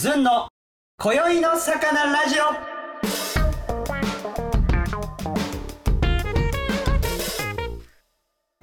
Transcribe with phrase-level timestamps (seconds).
[0.00, 0.48] ずんの
[0.98, 2.44] 今宵の魚ラジオ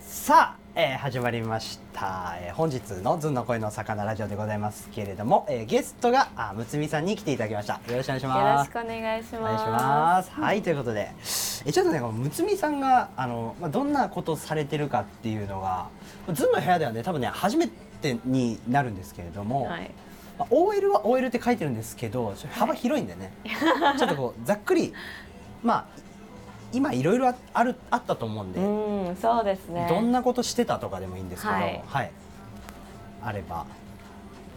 [0.01, 9.38] さあ、えー始まりました、えー本日のずんの声の魚ラジオでございますけれども、えーゲストがあむつみさんに来ていただきましたよろしくお願いしよますろしくお願いします。
[9.38, 10.31] お願いします。
[10.31, 11.11] はい、ということで、
[11.67, 15.89] えちょっとね、むつみさんが、あの、まあ、どんなことされてるかっていうのが。
[16.33, 19.65] ずんの部屋ではね、多分ね、初めてになるんですけれども。
[19.65, 19.91] はい。
[20.38, 23.31] まあ OL は OL って書いてるんですけど、幅広いんでね。
[23.98, 24.93] ちょっとこう、ざっくり、
[25.63, 25.85] まあ。
[26.73, 29.88] 今いろいろああるあったと思うんで、うん、そうですね。
[29.89, 31.67] どんなことしてたとかでもいいんですけど、はは
[32.03, 32.09] いい、
[33.23, 33.65] あれば。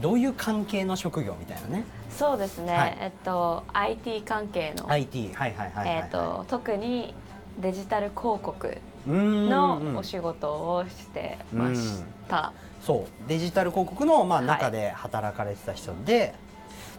[0.00, 1.84] どういう関係の職業みたいなね。
[2.10, 2.72] そうですね。
[2.72, 6.04] はいえっと IT 関係の、IT、はいはいはいはい、はい。
[6.04, 7.14] えっと特に
[7.60, 12.52] デジタル広告のお仕事をしてました。
[12.90, 16.34] そうデジタル広告のまあはい中で働かれてた人で、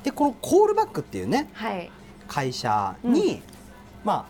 [0.04, 1.92] でこのコールバックっていうねはい。
[2.30, 3.42] 会社に、
[4.06, 4.26] まあ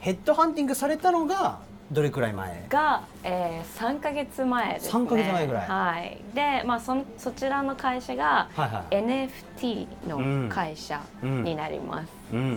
[0.00, 2.66] ヘッドハンティングされたのがどれくらい前？
[2.68, 4.90] が、えー、3ヶ月前ですね。
[4.92, 6.20] 三ヶ月前ぐらいはい。
[6.34, 12.12] で、まあそのそちらの会社がはいはい NFT の会社になります。
[12.30, 12.50] うんうんうん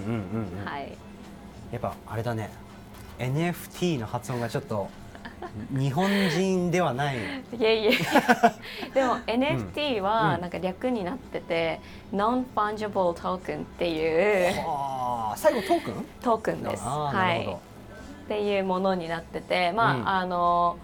[0.60, 0.98] うん、はい。
[1.72, 2.50] やっぱあれだね
[3.20, 4.90] NFT の発音がちょっと
[5.72, 7.18] 日本人ではない。
[7.18, 7.22] い
[7.60, 7.98] えいえ。
[8.94, 10.04] でも NFT うん。
[10.04, 11.80] はなんか略になってて、
[12.14, 14.54] Non-Fungible Token っていう。
[14.58, 16.06] はあ最後トークン？
[16.22, 16.84] トークンです。
[16.84, 17.46] はい。
[17.46, 20.08] っていうものになってて、まあ、うん。
[20.10, 20.78] あの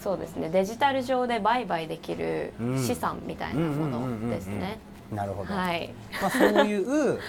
[0.00, 0.48] そうですね。
[0.50, 2.78] デジタル上で売買できるうん。
[2.78, 3.66] 資産みたいどな
[3.98, 4.78] ものですね。
[5.12, 5.92] なるほど、はい。
[6.20, 7.20] まあ、そういう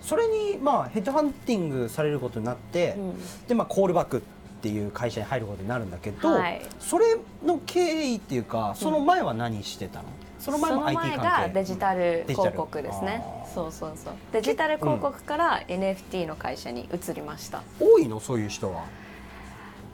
[0.00, 3.46] それにまあヘッドハンティングされることになって、うん。
[3.46, 4.18] でまあコールバック。
[4.18, 6.60] っていう会社に入ることになるんだけど、はい。
[6.80, 10.08] それの経緯っていうかその前は何してたの、
[10.40, 11.22] その前も IT 関係？
[11.22, 13.22] がデジタル広告ですね。
[13.54, 14.14] そうそうそう。
[14.32, 17.62] デジタル広告から NFT の会社に移りました。
[17.78, 18.18] 多いの？
[18.18, 18.84] そういう人は。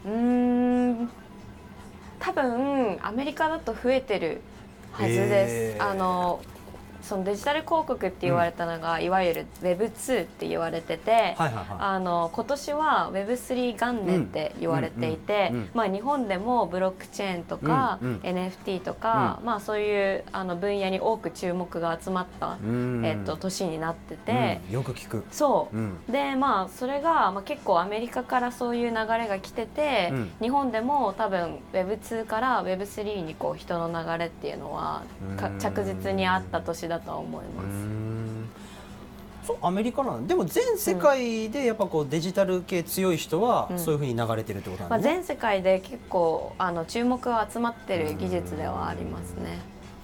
[0.06, 1.10] うーん。
[2.20, 4.40] 多分アメリカだと増えてる
[4.92, 5.82] はずです。
[5.82, 6.40] あの
[7.04, 18.20] そのデジタル広告って言われたのが、いわゆる Web2 って言われてて、はいはいはあの今年は Web3 元年って言われていて、うんうんうんまあ、日本でもブロックチェーンとか、うんうん。
[18.20, 23.04] NFT とか、まあ、そういうあの分野に多く注目が集まった、いうん。
[23.04, 24.74] えっと年になってて、うん。
[24.74, 25.98] よく聞く、そう、うん。
[26.08, 30.32] でまあそれが、まあ、結構アメリカからそういう流れが来てて、うん。
[30.40, 35.02] 日本でも多分 Web2 から Web3 にこう人の流れっていうのは
[35.58, 37.66] 着実にあった年だとは思いうます。
[37.66, 38.48] ん。
[39.44, 40.28] そうアメリカなんだ。
[40.28, 43.78] でも全世界でやっぱこうデジタル系強い人はうん。
[43.78, 49.58] そういうふうに流れてるってことまあ、なんだね、全世界で結構あの注目が集まってる技術ではありますね。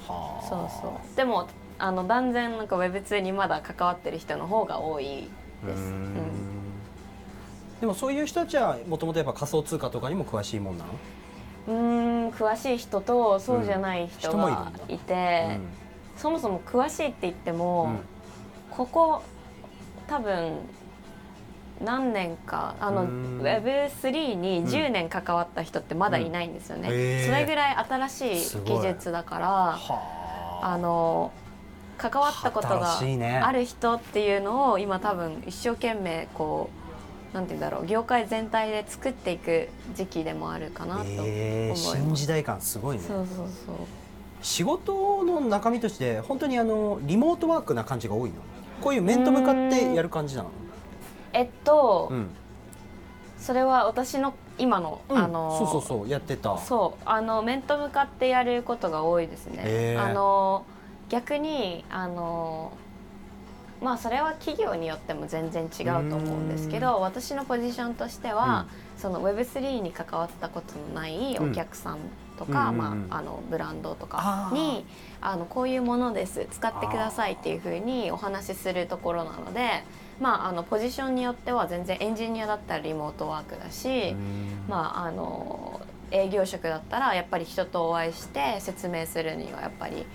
[0.06, 0.46] はあ。
[0.46, 1.16] そうそう。
[1.16, 5.28] でもあの断然なんか Web2 にまだ関わってる人の方が多い
[5.64, 5.80] です。
[5.80, 6.14] うん。
[6.16, 6.50] ん。
[7.80, 10.90] でもそういう人たちはもともとやっぱ仮想通貨とかにも詳しいもんなの、
[11.68, 14.94] うーん詳しい人とそうじゃない人がだ。
[14.94, 15.58] いて、
[16.20, 17.98] そもそも詳しいって言っても、うん。
[18.70, 19.22] ここ
[20.06, 20.58] 多分
[21.82, 23.40] 何年かあのうん。
[23.40, 27.26] Web3 に10年関わった人ってまだいないんですよね、うんへー。
[27.26, 30.76] それぐらい新しい技術だからはあ。
[30.76, 31.32] の
[31.96, 32.98] 関わったことが
[33.42, 36.70] ある人っていうのを今多分一生懸命こ
[37.32, 41.28] うなんて言うんだろう業界全体で作っていく時期でもあるかなと思います。
[41.28, 43.02] えー、新時代感すごいね。
[43.06, 43.76] そうそうそう
[44.42, 48.36] 仕事の中身として本当にあのリモートワークな感じが多いの？
[48.80, 50.50] こういう面と向かってやる感じなの？
[51.32, 52.28] えっと、うん。
[53.38, 55.18] それは私の今の、うん。
[55.18, 56.58] あのそうそうそうやってた。
[56.58, 59.62] そうあの面と向かってやることが多いですね。
[59.64, 60.64] へーあの
[61.08, 62.72] 逆にあの
[63.82, 68.66] まあそれは企業によっても全然違うと思うんですけど私のポジションとしては、
[68.98, 71.98] その Web3 に関わったことのないお客さん
[72.40, 74.86] とか、まあ、あのブランドとかに
[75.20, 79.84] あのこういうものです使ってくださいっていうふうにお話しするところなので、
[80.20, 84.14] まあ、あのポジションによっては全然エンジニアだったらリモートワークだし、
[84.68, 90.06] まああの営業職だったらやっぱり人とお会いして説明するにはやっぱり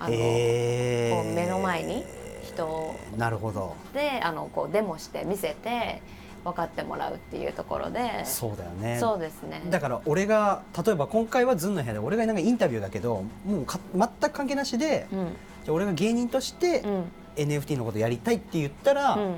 [0.00, 1.22] あの、えー。
[1.22, 2.04] こう目の前に
[2.42, 3.76] 人なるほど。
[3.94, 6.02] であのこうデモして見せて
[6.44, 8.24] 分かってもらうっていうところで。
[8.24, 8.98] そうだよね。
[8.98, 9.62] そうですね。
[9.70, 15.18] だから俺が例えば今回はズンの部屋で俺がなんかインタビューだけどもうか全く関係なしでうん。
[15.64, 17.04] じゃあ俺が芸人としてうん。
[17.36, 19.34] NFT のことやりたいって言ったら、うん。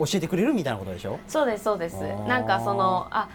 [0.00, 1.18] 教えてくれるみたいなことでしょ？
[1.28, 1.96] そうですそうです。
[2.26, 3.28] なんかそのあ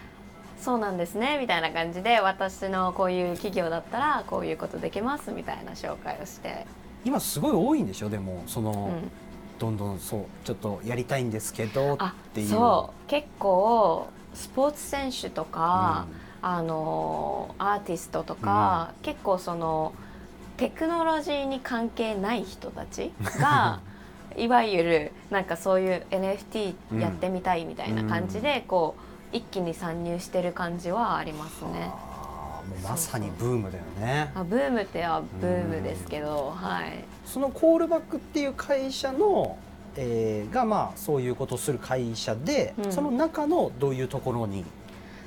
[0.60, 6.66] そうなんですねみたいな感じで私のこういう企業だったらこういうことできますみたいな紹介をして。
[7.04, 8.10] 今すごい多いんでしょ？
[8.10, 9.10] でもその、うん
[9.58, 12.48] どんどんそうちょっとやりたいんですけどっあていう。
[12.48, 16.06] そう結構スポーツ選手とか、
[16.42, 19.92] あのアーティストとか、結構その
[20.56, 23.80] テクノロジーに関係ない人たちが
[24.36, 28.94] いわゆるなんかそういう NFT やってみたいみたいな感じで、こ
[29.32, 31.90] う一気に参入してる感じはありますね。
[32.82, 34.30] まさにブームだよね。
[34.34, 37.04] あブームってはブームですけど、はい。
[37.24, 39.58] そのコールバックっていう会社の、
[39.96, 42.92] えーがまあそういうことをする会社で、うん。
[42.92, 44.64] その中のどういうところに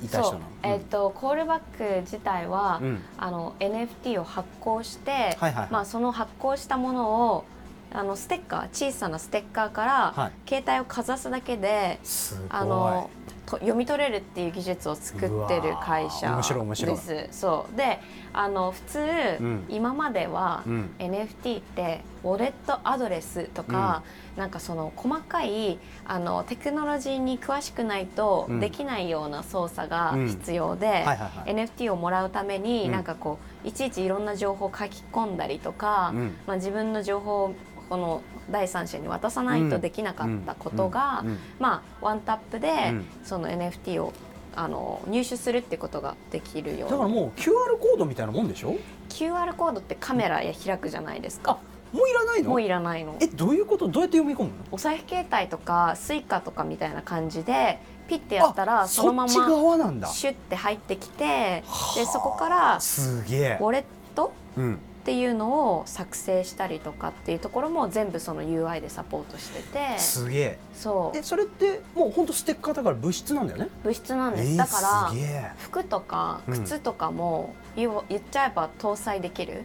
[0.02, 0.32] いた人そう。
[0.34, 2.88] なの、えっ、とコールバック自体は、うん。
[2.88, 5.68] うんあの NFT を発行して、はいはいはい。
[5.70, 7.44] まあ、その発行したものを
[7.92, 10.32] あのステッカー小さなステッカーから、はい。
[10.48, 12.46] 携帯をかざすだけですごい。
[12.50, 17.28] あのと読み取れるっていう技術を作ってる会社です。
[17.30, 17.76] そう。
[17.76, 18.00] で
[18.32, 18.98] あの普通、
[19.40, 19.64] うん。
[19.68, 20.90] 今までは、うん。
[20.98, 24.02] NFT ってウォレットアドレスとか、
[24.36, 28.60] なんかその細かいあのテクノロジーに詳しくないとうん。
[28.60, 30.28] できないような操作がうん。
[30.28, 31.04] 必要で、
[31.46, 32.92] NFT をもらうために、うん。
[32.92, 36.36] なんかこういちいちいろんな情報を書き込んだりとか、うん。
[36.46, 37.54] まあ、自分の情報を
[37.90, 41.24] この第三者に渡さないとできなかったことが、
[41.58, 43.06] まあ、ワンタップで、うん。
[43.24, 44.12] その NFT を
[44.56, 46.90] あの入手するってことができるように。
[46.90, 48.76] だからもう QR コードみたいなもんでしょ
[49.08, 51.58] ？QR コードってカメラや開くじゃないですか。
[51.92, 52.50] もういらないの？
[52.50, 53.16] もういらないの。
[53.20, 53.88] えどういうこと？
[53.88, 54.54] どうやって読み込むの？
[54.70, 62.12] お財布携帯とかスイカとかみたいな感じでピッてやったらあそのままシュッて入ってきてではあ。
[62.12, 63.58] そこからすげえ。
[63.60, 63.84] ウォレッ
[64.14, 64.32] ト？
[64.56, 69.98] うんっていうのを作成したりとかっていうところも全部その UI でサポートしてて。
[69.98, 70.58] すげえ。
[70.74, 71.16] そう。
[71.18, 73.68] えそれってもう本当ステッカーだから物質なんだよね？
[73.82, 76.54] 物質なんです、えーだから服とかうん。
[76.64, 79.64] 靴とかも言う言っちゃえば搭載できる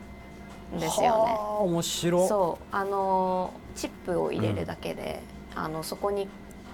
[0.74, 1.10] んですよね。
[1.10, 2.28] はあ面白。
[2.28, 2.66] そう。
[2.72, 5.22] あのチップを入れるだけで、
[5.54, 6.30] あのそこに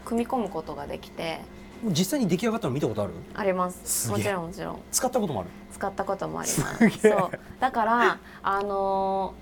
[0.06, 1.40] 組み込むことができて
[1.86, 3.14] 実際に出来上がったの見たことある？
[3.34, 4.10] あります。
[4.10, 4.80] もちろんもちろん。
[4.92, 5.50] 使ったこともある？
[5.72, 7.00] 使ったこともあります。
[7.00, 7.40] そう。
[7.60, 9.34] だからあの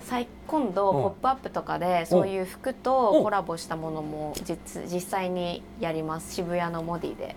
[0.00, 6.34] 最今度うん「ポップアップとかでそういう服とコラボしたものも実実際にやります。
[6.34, 7.34] 渋谷のモディで、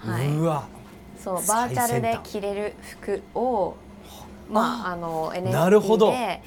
[0.00, 0.28] はい。
[0.28, 0.64] うわ。
[1.18, 3.76] そうバーチャルで着れる服を
[4.50, 6.42] まああのなるほ NFT どで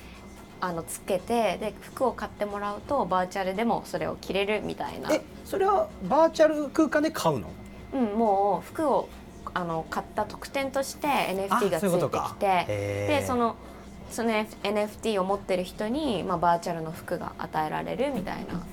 [0.60, 5.14] あのつけてで服を買ってもらうとバーチャルでもそれを着れるみたいな。
[5.14, 7.48] えそれはバーチャル空間で買うの？
[7.94, 9.08] うん、もう服を
[9.54, 13.56] あの買った特典として NFT がついてきてでその
[14.12, 18.66] その NFT を持ってる人に、まあ、バーチャルの服が与えられるみたいな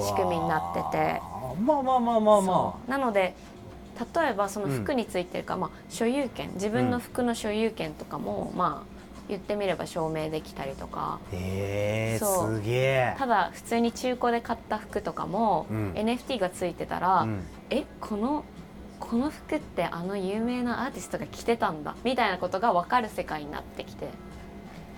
[0.00, 1.20] 仕組みになってて。
[1.60, 2.90] まあまあまあまあまそう。
[2.90, 3.34] なので
[4.14, 8.91] 例えばその服についてるか、まあ、所有権自分の服の所有権とかも、まあ
[9.28, 11.20] 言ってみれば証明できたりとか。
[11.32, 12.56] えそう。
[12.56, 13.14] すげえ。
[13.18, 15.92] ただ普通に中古で買った服とかも、うん。
[15.92, 17.42] NFT がついてたら、うん。
[17.70, 18.44] えこの
[19.00, 24.06] この服ってあの有名なアーティストが着てたんだみたいなことが分かる世界になってきて。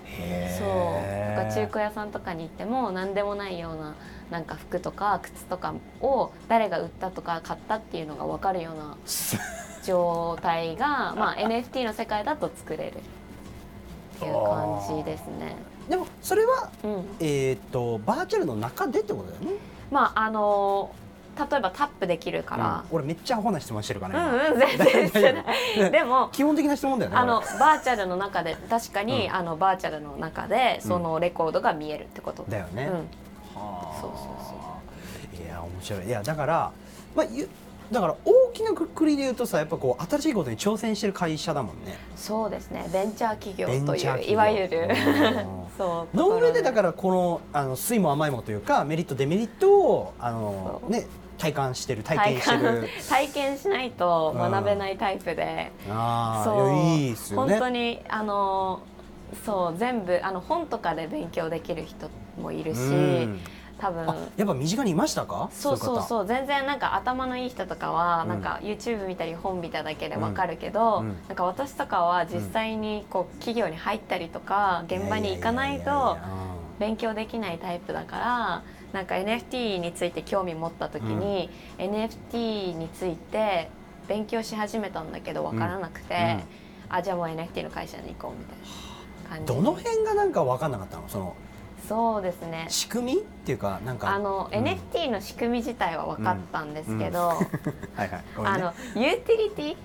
[0.05, 0.67] へそう。
[1.03, 3.95] えだから中古屋さんとかに行っても何でもないような
[4.29, 8.97] なんか服とか靴とかを誰が売ったとか買ったっていうのが分かるような
[9.83, 12.93] 状態が、 まあ、NFT の世界だと作れる
[14.15, 15.55] っていう感じですね。
[15.89, 19.57] でもそれはうん、えっとバーチャルの中でってことだよね？
[19.91, 20.91] まああの
[21.37, 22.95] 例えばタップできるから、うん。
[22.95, 25.41] 俺めっちゃアホな質問してるかうらん、うん全然してな
[25.87, 25.91] い。
[25.91, 29.35] でも基本的な質問だよねあのこバーチャルの中で確かに、うん。
[29.35, 32.45] あのバーチャルの中でそのレコードが見えるってこと。
[32.47, 33.97] れだよね、うん、はあ。
[34.01, 35.45] そうそう。
[35.45, 36.07] いや面白い。
[36.07, 36.71] いやだから
[37.15, 37.49] まあゆ
[37.91, 41.97] だから大きなくくりで言うとさやっぱこう新しいことに挑戦してる会社だもんね。
[42.15, 42.87] そうですね。
[42.91, 44.87] ベンチャー企業といういわゆる。
[44.89, 51.05] うん そうの上でだらからこのあの酸いも甘いもというかメリットデメリットをあのね
[51.37, 52.61] 体感してる体体験してる。
[52.61, 56.73] 感 体験しないと学べないタイプで、ああそう。
[56.73, 57.53] いいっすよね。
[57.53, 58.79] 本当にあの
[59.45, 62.09] そう全部あの本とかで勉強できる人
[62.41, 63.39] もいるし、うん
[63.77, 64.09] 多分。
[64.09, 65.49] あやっぱ身近にいましたか？
[65.51, 66.01] そうそうう。
[66.01, 68.29] そう全然なんか頭のいい人とかは、うん。
[68.29, 71.05] なんか YouTube 見たり本見ただけでわかるけど、うん。
[71.07, 76.17] うんなんか私とかは実際にこう企業に入ったりとか現場に行かないと
[76.79, 78.63] 勉強できないタイプだから
[78.93, 83.69] なんか NFT について興味持った時に、NFT について
[84.07, 86.37] 勉強し始めたんだけど分からなくて、
[86.89, 86.95] うん。
[86.95, 88.57] あじゃあもう NFT の会社に行こうみたい
[89.23, 89.53] な感じ。
[89.53, 91.03] どの辺がなんか分かんなかったの？
[91.09, 91.35] その
[91.87, 92.65] そうですね。
[92.69, 94.63] 仕組みっていうかなんかあの、うん。
[94.63, 97.35] NFT の仕組み自体は分かったんですけど、 は
[97.97, 98.09] いはい。
[98.35, 98.61] ごめんね。
[98.61, 98.63] あ
[98.95, 99.75] のユーティリティ？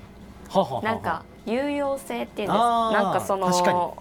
[0.50, 2.58] ははははなんか有用性っていうんです。
[2.58, 3.96] なんかその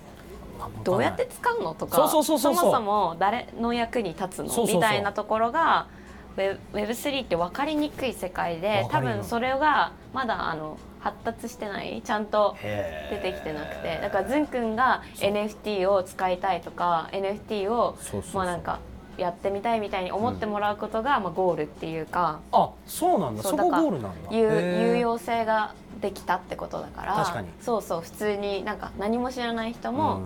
[0.84, 4.66] どうやって使うのとかそもそも誰の役に立つの？
[4.66, 5.88] みたいなところが
[6.36, 12.02] Web- Web3 って分かりにくい世界で多分それがまだあの発達してない？
[12.04, 14.00] ちゃんと出てきてなくて。
[14.02, 17.98] だからずんくんが NFT を使いたいとか NFT を
[18.34, 18.80] まあなんか
[19.18, 22.40] やってみたいみたいに思ってもらうことが、まあ、ゴールっていうか。
[22.52, 23.44] あそうなんだ。
[23.44, 24.30] そこゴールなんだ。
[24.32, 27.16] 有用性ができたってことだから。
[27.16, 27.50] 確かに。
[27.62, 30.22] そうそう普通になんか何も知らない人も、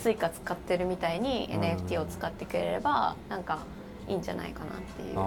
[0.00, 1.60] スイカ使ってるみたいにうん。
[1.60, 3.60] NFT を使ってくれればなんか
[4.06, 5.18] いいんじゃないかなっていう。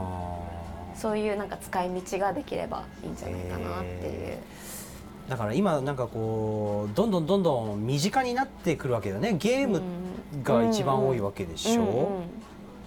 [0.95, 4.37] そういうなんか使い道ができればいいんじゃないかなっていう
[5.31, 9.37] だから今なんかこうどんどんどんどん身近になってくるわけだね。
[9.39, 9.81] ゲーム
[10.43, 12.05] が一番多いわけでしょ、うんうん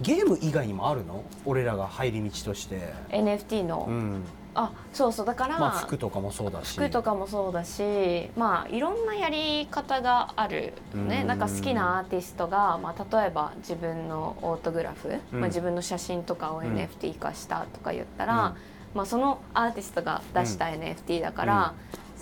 [0.01, 1.23] ゲーム以外にもあるの？
[1.45, 4.23] 俺らが入り道として、NFT の、うん。
[4.53, 5.25] あそうそう。
[5.25, 6.77] だから、まあ服とかもそうだし。
[6.77, 11.21] 服とかもそうだしまあいろんなやり方があるね。
[11.21, 11.27] うん。
[11.27, 15.39] なんか好きなアーティストが、まあ、例えば自分のオートグラフ、うん。
[15.39, 16.75] まあ、自分の写真とかをうん。
[16.75, 18.53] NFT 化したとか言ったら、
[18.93, 21.73] まあ、そのアーティストが出した NFT だから、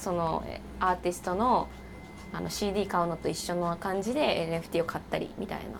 [0.03, 1.67] そのえアーティストの
[2.33, 5.79] あの CD 買うのと一緒の感じで NFT を買ったりみたいな。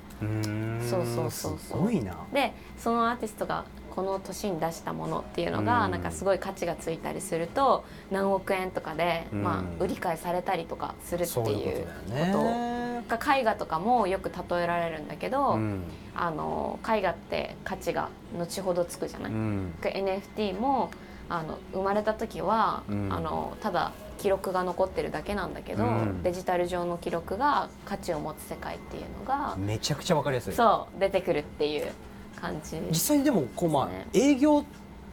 [0.88, 1.58] そうそうそうそう。
[1.60, 2.16] すごいな。
[2.32, 3.66] でそのアーティストが
[3.96, 5.92] この年に出したものっていうのが、うん。
[5.92, 9.44] なんかすごい価値がついたりすると何億円とかで、うん。
[9.44, 13.18] まあ、売り買いされたりとかするっていうこと。
[13.18, 15.84] が絵画とかもよく例えられるんだけど、うん。
[16.16, 20.92] あの絵画って価値が後ほどつくじゃない、NFT も
[21.30, 23.12] あの生まれた時は、うん。
[23.12, 23.92] あのただ
[24.24, 26.24] 記録が残ってるだけなんだけど、うん。
[26.24, 30.54] デジタル上の記録が価値を持つ世界っていうのが、めちゃくちゃわかりやすい。
[30.54, 31.92] そう出てくるっていう
[32.40, 34.64] 感じ実際にでもこうまあね営業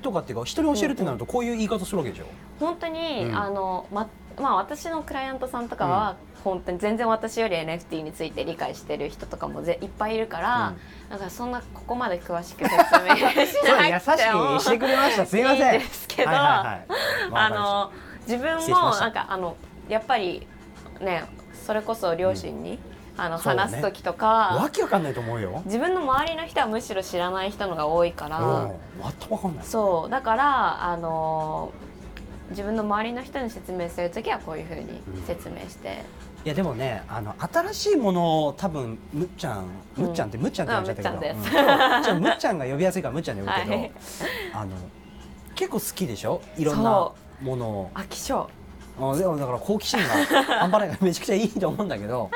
[0.00, 2.24] とかっていうか人に教えるってなるとこういう言い方するわけでしょ？
[2.60, 3.36] 本当に、うん。
[3.36, 4.08] あのま
[4.40, 10.74] まあ私のクライアントさんとかは、本当に全然私より NFT について理解してる人とかもぜいっぱいいるから、
[11.10, 13.22] だからそんなここまで詳しく説明し
[13.66, 15.26] な優しくても くしてくれました。
[15.26, 15.80] すいません。
[15.80, 16.86] ですけどはいはいはい。
[17.34, 17.92] あの
[18.30, 19.56] 自分もなんかあの
[19.88, 20.46] やっぱり
[21.00, 21.24] ね
[21.66, 22.78] それこそ両親に、
[23.16, 25.62] あの話す時とわかけわかんないと思うよ。
[25.66, 28.72] 自分の周りの人はむしろ知らない人のが多いから、うん。
[29.02, 29.64] 全くわかんない。
[29.64, 30.10] そう。
[30.10, 31.72] だからあの
[32.50, 36.02] 自分の周りの人に説明する時はこういうふうに説明して、
[36.44, 39.66] いやでもねあの新しいものを多分むっちゃん
[39.98, 40.04] うん。
[40.06, 43.92] むっちゃんってむっちゃんって呼んじゃったけど、あむっちゃんむっちゃんが呼びやすいからむっちゃんで呼ぶけど、はい。
[44.54, 44.70] あの
[45.54, 46.40] 結構好きでしょ？
[46.56, 46.90] いろんな。
[46.90, 47.90] そものを。
[47.94, 48.48] 飽き性
[48.98, 50.08] あでもだから好奇心が
[50.44, 52.30] 半端ないからめちゃくちゃいいと思うんだけど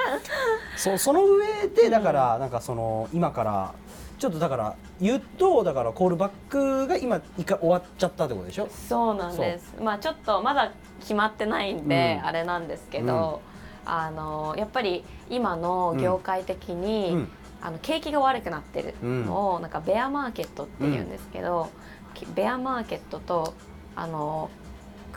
[0.77, 3.75] そうその上でだからなんかその今から
[4.19, 8.69] ちょっとだから言うとだからコールバックが今一回終わっちゃったってことでしょ？
[8.71, 9.75] そうなんです。
[9.79, 12.27] まあちょっとまだ決まってないんで、うん。
[12.29, 13.43] あれなんですけど、
[13.85, 17.29] あのやっぱり今の業界的に、うん。
[17.61, 21.71] あの景気が悪くなってるのを、なんかベアマーケットっていうんですけど、
[22.15, 23.55] きベアマーケットと
[23.97, 24.51] あの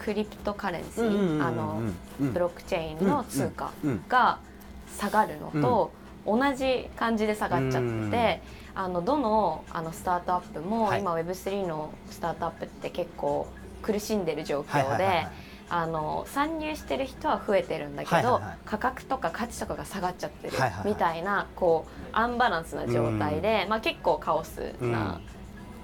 [0.03, 1.81] クリプトカレンシー、あの
[2.19, 4.03] ブロックチェーンの通貨うん。
[4.07, 4.39] が
[4.97, 5.91] 下がるのと
[6.25, 8.41] 同じ感じで下がっちゃってて、
[8.75, 11.01] あのどのあのスタートアップも、はい。
[11.01, 13.47] 今 Web3 のスタートアップって結構
[13.81, 15.27] 苦しんでる状況で
[15.69, 20.53] あの参入してる人は増えてるんだけど、価格とか価値とかが下がっちゃってる
[20.85, 25.19] みたいなこうアンバランスな状態で、まあ、結構カオスな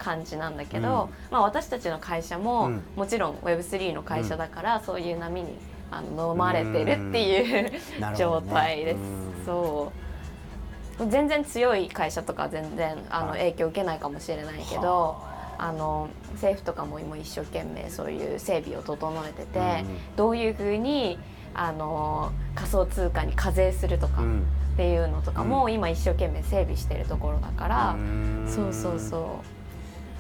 [0.04, 1.10] 感じなんだけど、うん。
[1.32, 2.84] まあ、私たちの会社も、うん。
[2.96, 5.58] もちろん Web3 の会社だから、そういう波に
[5.92, 7.72] あの飲まれてるっていう、
[8.18, 8.98] 状態です。
[8.98, 9.46] うん。
[9.46, 9.92] そ
[11.00, 11.08] う。
[11.10, 13.40] 全然強い会社とか全然あのはい。
[13.40, 15.18] 影響受けないかもしれないけど、
[15.58, 15.72] あ。
[15.72, 21.18] の政府とかも今一生懸命そういう整備を整えてて、うんどういうふうに
[21.54, 24.46] あの仮想通貨に課税するとかっうん。
[24.76, 28.46] ていうのとかも今一生懸命整備してるところだから、うん。
[28.48, 29.63] そうそうそう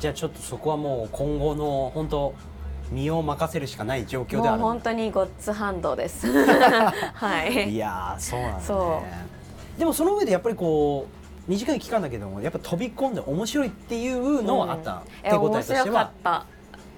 [0.04, 2.36] じゃあちょっとそこはもう今後の本当
[2.92, 4.60] 身を任せるしかない状況である。
[4.60, 6.28] もう本当にゴッツハンドです。
[7.16, 7.74] はい。
[7.74, 8.64] いやーそうなんだね。
[8.66, 9.02] そ
[9.78, 11.08] でもその上でやっぱりこ
[11.48, 15.30] う短い期間だけどもやっぱ飛び込んで面白いっていうのはあった、うん。
[15.30, 16.46] 手応えとして白かはった。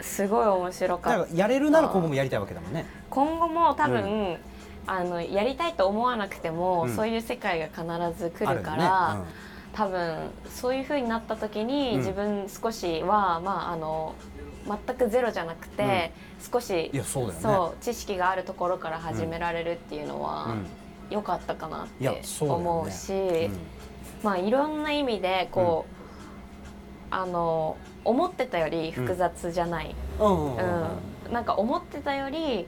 [0.01, 1.19] すごい面白かった。
[1.19, 4.37] だからやれるなら今後もやりたいわけだもんね今後も多分、う
[4.87, 6.95] あのやりたいと思わなくても、うん。
[6.95, 9.25] そういう世界が必ず来るかあら、
[9.75, 11.97] 多分そういう風になった時に、うん。
[11.99, 14.15] 自分少しはまああの
[14.65, 16.11] 全くゼロじゃなくて、
[16.51, 16.91] 少し
[17.41, 20.65] そう知識があるところから始められるっていうのは、うん。
[21.11, 23.57] 良かったかなって思うしうん。
[24.23, 25.85] まあいろんな意味でこ
[27.11, 31.31] う、あの思ってたより複雑じゃない、うん。
[31.31, 32.65] なんか思ってたより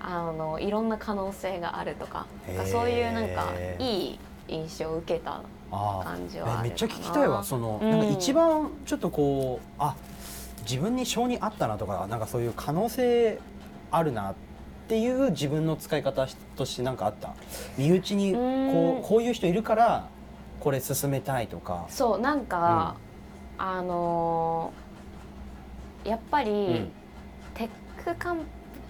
[0.00, 2.26] あのいろんな可能性があるとか
[2.70, 4.18] そういうなんかいい
[4.48, 5.42] 印象を受けた
[6.04, 7.42] 感じはめっちゃ聞きたいわ。
[7.44, 7.90] その、うん。
[7.90, 9.94] なんか一番ちょっとこうあ
[10.62, 13.38] 自分に性にあったなとかなんかそういう可能性
[13.90, 14.34] あるなっ
[14.88, 16.26] ていう自分の使い方
[16.56, 17.34] として何かあった？
[17.78, 18.98] 身内にこうん。
[19.00, 20.08] うこういう人いるから
[20.60, 21.86] これ進めたいとか。
[21.88, 22.96] そうなんか、
[23.58, 26.90] あのーやっぱり、ん。
[27.54, 27.68] テッ
[28.04, 28.40] クカン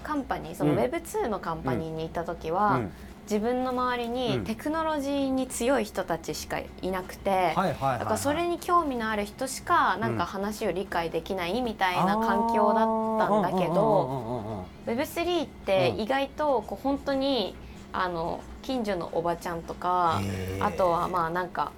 [0.03, 0.79] カンパニーそのうん。
[0.79, 2.93] Web2 のカンパニーに行った時は、うん
[3.25, 4.45] 自分の周りにうん。
[4.45, 17.55] テクノロジーに強い人たちしかいなくて、だからそれに興味のある人しかなんか話を理解できないみたいな環境だったんだけど Web3 って意外とこう本当に
[17.93, 20.21] あの近所のおばちゃんとか
[20.61, 21.73] あとはまあなんか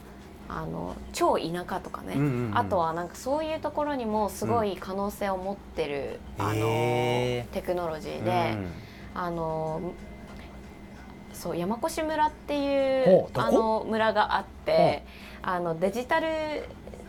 [0.48, 2.58] あの超田舎とかね、うんうんうん。
[2.58, 7.46] あとはなんかそういうところにもすごい可能性を持ってる、あへー。
[7.46, 8.56] のテクノロジーで、
[9.14, 9.92] あの
[11.36, 15.04] そう山越村っていうあの村があって
[15.42, 16.28] あのデジタル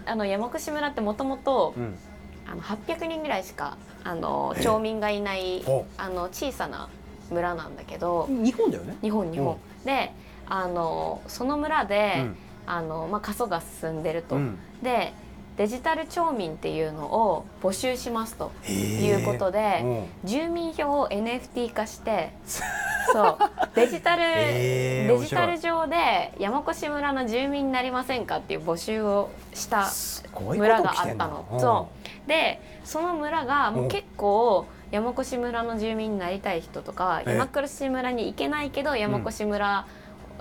[0.05, 1.83] あの山越村ってもともとうん。
[1.83, 1.97] うん
[2.49, 6.89] あの800人ぐらいしかあの町民がいないほあの小さな
[7.29, 8.95] 村なんだけど日本だよね。
[9.01, 9.57] 日本日本。
[9.83, 10.13] で
[10.47, 12.37] あのその村で、うん。
[12.69, 14.59] あのまあ、過疎が進んでると、うん。
[14.83, 15.13] で
[15.57, 20.05] デジタル町民っていうのを募集しますということで、うん。
[20.23, 22.31] 住民票を NFT 化して
[23.11, 23.37] そう。
[23.73, 29.87] デジタル、デジタル上で山越村の住民になりませんかっていう募集をした
[30.55, 31.45] 村があったの。
[31.59, 31.87] そ
[32.25, 32.29] う。
[32.29, 39.87] でその村がもう結構山越村の住民になりたい人とかえ山越村に行けないけど山越村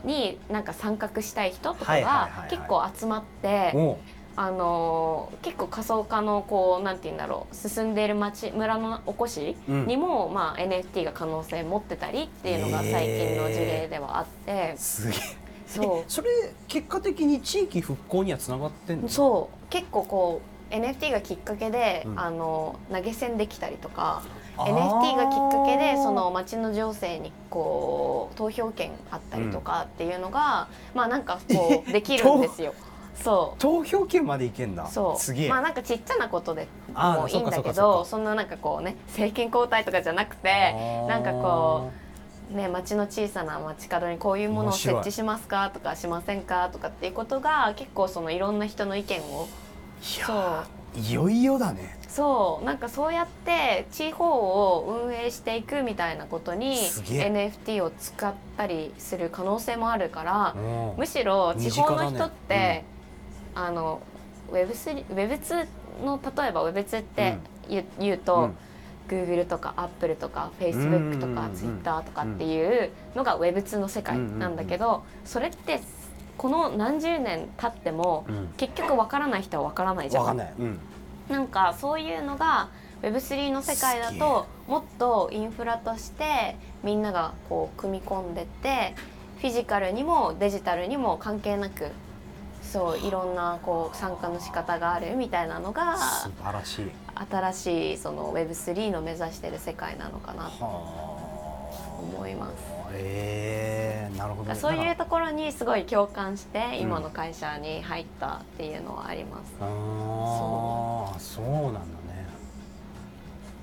[0.04, 3.96] になんか参画したい人とかが結構集まって。
[4.36, 9.86] うんうんあのー結構仮想化のこうなんて言うんだろう進んでいる町村のおこしうん。
[9.86, 15.20] にも、まあ、NFT が可能性持ってたりっていうのが最近の事例ではあって、すげえ。
[15.66, 16.28] そえそれ
[16.68, 19.06] 結果的に地域復興にはつながってんの？
[19.06, 19.66] うそう。
[19.70, 20.40] 結構こ
[20.70, 22.20] う NFT がきっかけで、うん。
[22.20, 24.22] あの投げ銭できたりとか
[24.58, 32.74] NFT がきっかけでその町の情勢にこう投票権あったりとかっていうのが、まあなんかこう できるんですよ。
[33.22, 33.60] そう。
[33.60, 35.20] 投票権までいけんだそう。
[35.20, 41.90] すげえ、まあなんかちっちゃなことでもういいんだけどそんななんかこうね政権交代とかじゃなくてなんかこ
[42.52, 49.48] うね町の小さな街角にこういうものを設置しますかとかしませんかとかっていうことが結構そのいろんな人の意見を
[50.00, 51.98] いやーいよいよだね。
[52.08, 52.64] そう。
[52.64, 60.98] なんかそうやって地方を運営していくみたいなことに NFT を使ったりする可能性もあるからうん。
[60.98, 62.84] むしろ地方の人って、ね
[63.56, 64.00] あの
[64.52, 65.66] Web3 Web2
[66.04, 67.38] の例えば Web2 って
[67.68, 68.56] 言う,、言うと、うん。
[69.08, 75.80] Google とか Apple とか Facebook とか Twitter とかっていうのが Web2 の世界なんだけどそれって
[76.36, 78.48] この何十年経ってもうん。
[78.56, 80.22] 結局わからない人はわからないじゃん。
[80.24, 80.78] わかんない、うん、
[81.30, 82.68] なんかそういうのが
[83.02, 88.94] Web3 の世界だともっとインフラとしてみんながこう組み込んでって
[89.38, 91.90] フィジカルにもデジタルにも関係なく
[92.66, 96.90] そういろんなこう参加の仕方があるみたいなのが素晴らしい。
[97.30, 101.56] 新しいその Web3 の目指してる世界なのかなとは
[102.00, 102.52] 思います。
[102.86, 109.54] あえー、なるほど、ね、そういうところにすごい共感して今の会社に入ったっていうのはあります。
[109.60, 111.86] あーそうなんだね。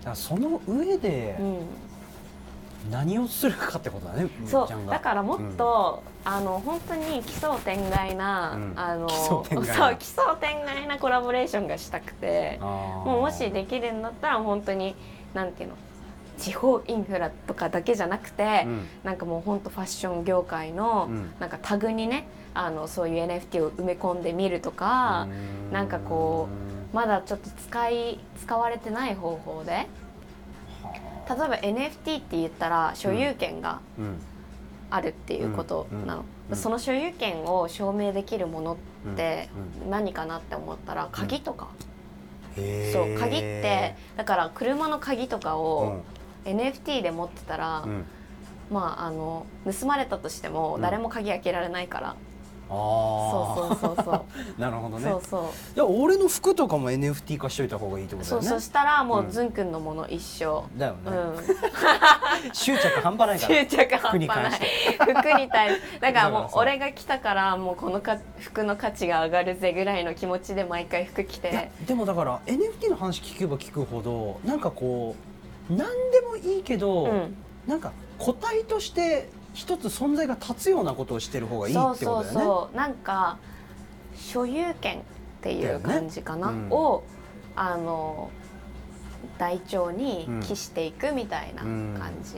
[0.03, 1.59] だその上でうん。
[2.91, 4.91] 何をするかってことだね、むっそちゃんが。
[4.91, 8.73] うだからもっと、あの本当に奇想天外な、うん。
[8.75, 9.73] あの奇想天外な。
[9.75, 14.95] そう奇想天外なコラボレーションがしたくてももうもしできるんだったら本当に
[15.33, 15.75] なんていうの
[16.37, 18.87] 地方インフラとかだけじゃなくて、うん。
[19.03, 21.31] なんかもう本当ファッション業界の、うん。
[21.39, 25.27] なんかタグにねあのそういう NFT を埋め込んでみるとか、
[25.71, 26.47] なんかこ
[26.93, 29.87] まだちょっと使い使われてない方法で例え
[31.27, 34.17] ば NFT って言ったら所有権がうん
[34.93, 36.55] あるっていうことなの、うんうん。
[36.55, 39.49] その所有権を証明できるものって
[39.83, 41.69] うん何かなって思ったら鍵とか、
[42.55, 46.03] そう鍵ってだから車の鍵とかうをん
[46.45, 48.05] NFT で持ってたら、うん。
[48.71, 52.15] まああの盗まれたとしてもうん誰も鍵開けられないから、あ
[52.73, 54.21] そうそうそうそう。
[54.57, 55.09] う なるほどね。
[55.09, 55.41] そうそう。
[55.75, 58.47] いや俺の服とかも NFT 化しといた方がいいってことだよね。
[58.47, 59.31] そうそしたらもううん。
[59.31, 61.37] ずんくんのもの一緒、だよね、うん、
[62.53, 63.55] 執着半端ないから。
[63.61, 65.21] 執着半服に関し端ないて。
[65.21, 65.99] 服に対して。
[65.99, 71.71] だからもう俺が来たからもうこのか服の価値が上がるぜぐらいの気持ちで毎回服着て。
[71.85, 75.15] でもだから NFT の話聞けば聞くほどなんかこ
[75.69, 77.35] う何でもいいけど、うん。
[77.67, 82.25] なんか個体として一つ存在が立つようなことをしてる方がいいってことだよね。
[82.25, 82.75] そうそうそう。
[82.75, 83.37] なんか
[84.15, 85.01] 所有権っ
[85.41, 86.69] ていう感じかな、ねうん。
[86.71, 87.03] を
[87.55, 88.31] あの
[89.37, 92.35] 台帳に記していくみたいな感じ、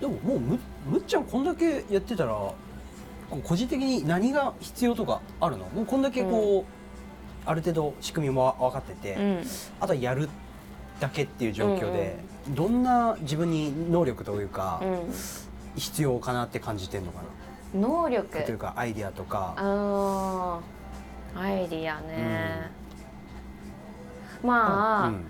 [0.00, 2.52] でももうむむっちゃんこんだけやってたら
[3.42, 5.66] 個人的に何が必要とかあるの？
[5.66, 9.44] もうこんだけこう、ある程度仕組みも分かってて、うん。
[9.80, 10.28] あとはやる
[11.00, 12.18] だけっていう状況で、
[12.50, 14.82] どんな自分に能力というか、
[15.76, 17.20] 必要かなって感じてんのか
[17.74, 18.38] うん、能力。
[18.38, 19.54] な、というかアイディアとか。
[19.56, 22.70] あーアイディアね、
[24.42, 25.24] まあ、うん。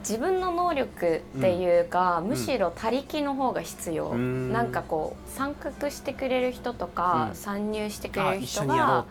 [0.00, 2.24] 自分の能力っていうか、ん。
[2.24, 4.52] むしろ他力の方が必要、うん。
[4.52, 7.34] なんかこう参画してくれる人とか、うん。
[7.36, 9.04] 参入してくれる人が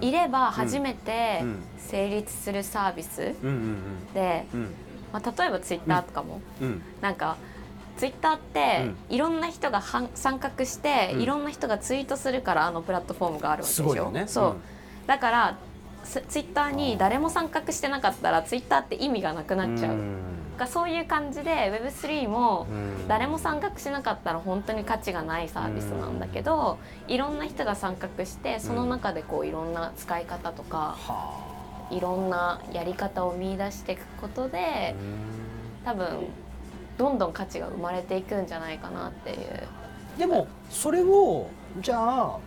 [0.00, 1.62] いれば初めてうん。
[1.78, 4.60] 成立するサービスうんうんで、うん。
[4.60, 4.74] うん。
[5.12, 6.82] まあ、例えばツイッターとかも、うん。
[7.00, 7.36] なんか
[7.98, 11.22] ツイッターって、いろんな人がはん参画して、うん。
[11.22, 14.24] いろんな人がツイートするからあのプラットフォームがあるわけでしょね。
[14.28, 14.56] そう、うん。
[15.06, 15.58] だから
[16.04, 20.16] ツツイッターに誰も参画してなかったらツイッターって意味がなくなっちゃう、ん。
[20.56, 23.08] がそういう感じで Web3 もうん。
[23.08, 35.84] 誰も参画しなかったら本当に価値がないサービスなんだけど、いろんな人が参画してその中でこういろんな使い方とか、はいろんなやり方を見出していくことあでうん。
[35.84, 36.06] 多分
[36.98, 39.38] どんどん価値が生まれていくんじゃないかなっていう。
[40.18, 41.48] でもそれを
[41.80, 42.38] じゃあ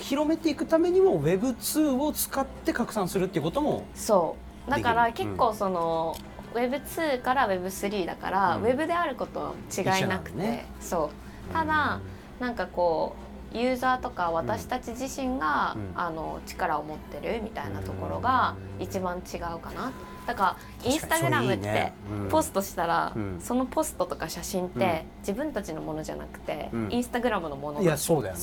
[0.00, 4.70] 広めていくためにも Web2 を使って拡散するっていうこともそう。
[4.70, 6.14] だから結構その、
[6.52, 8.62] Web2 から Web3 だから、うん。
[8.62, 10.66] Web であることは違いなくて、ね。
[10.80, 11.10] そ
[11.50, 11.52] う。
[11.52, 12.00] ただ
[12.38, 13.16] なんかこ
[13.54, 15.92] うユーザーとか私たち自身が、うん。
[15.94, 19.92] あの力を持ってるみたいなところが一番違うかな
[20.28, 21.90] だからインスタグラムって
[22.28, 23.40] ポストしたら、うん。
[23.40, 26.88] そのポストとか写真って、自分たちのものじゃなくて、うん。
[26.92, 28.42] インスタグラムのものいやそうだよね。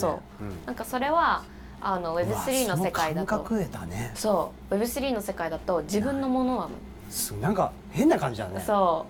[0.66, 1.44] なんかそれは
[1.80, 3.30] あの Web3 の世界だと。
[3.30, 4.12] その感覚得たね。
[4.16, 4.74] そう。
[4.74, 6.70] Web3 の世界だと自分のものなの、
[7.12, 8.64] すなんか変な感じだね。
[8.66, 9.06] そ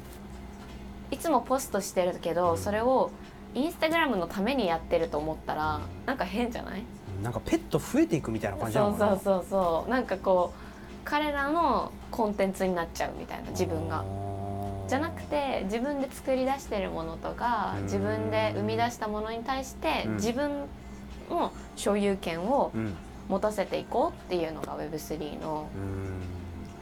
[1.12, 1.16] う。
[1.16, 2.58] いつもポストしてるけど、うん。
[2.58, 3.10] それを
[3.54, 5.82] インスタグラムのためにやってると思ったら、うん。
[6.06, 6.84] なんか変じゃない？
[7.24, 9.90] なんかペット増えていくみたいな感じなそうのかなそうそうそう。
[9.90, 10.65] なんかこう
[11.06, 14.04] 彼らのコンテンツになっちゃうみたいな自分が。
[14.88, 17.84] じゃなくて自分で作り出してるものとかうん。
[17.84, 20.16] 自分で生み出したものに対してうん。
[20.16, 20.66] 自分
[21.30, 22.96] の所有権をうん。
[23.28, 26.22] 持たせていこうっていうのが Web3 のうん。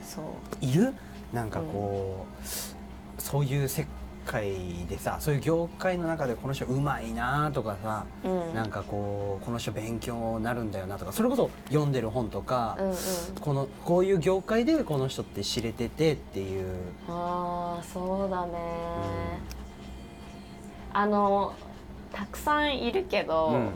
[0.06, 0.26] そう。
[0.66, 0.94] いる？
[1.32, 3.88] なんかこう、そういう世
[4.26, 4.54] 界
[4.90, 8.54] でさそういう業界の中でこの人うまいなとかさ、うん。
[8.54, 12.96] なんかこうこの人勉強になるんだよなとかそれこそ読んでる本とか、うんうん。
[13.40, 16.68] このこういう業界でこの人って知れててっていう、
[17.08, 18.54] ああそうだね、
[20.94, 21.54] あの
[22.12, 23.72] たくさんいるけど、うん。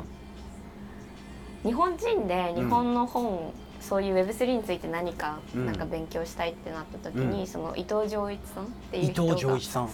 [1.63, 5.65] 日本人で日本の本、そういう Web3 について何かうん。
[5.65, 7.47] なんか勉強したいってなった時に、うん。
[7.47, 9.35] その伊藤浄一さんっていう人伊が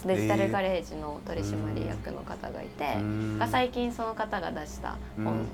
[0.06, 3.38] デジタルガレージの取締役の方がいて、うん。
[3.38, 5.46] が最近その方が出した本、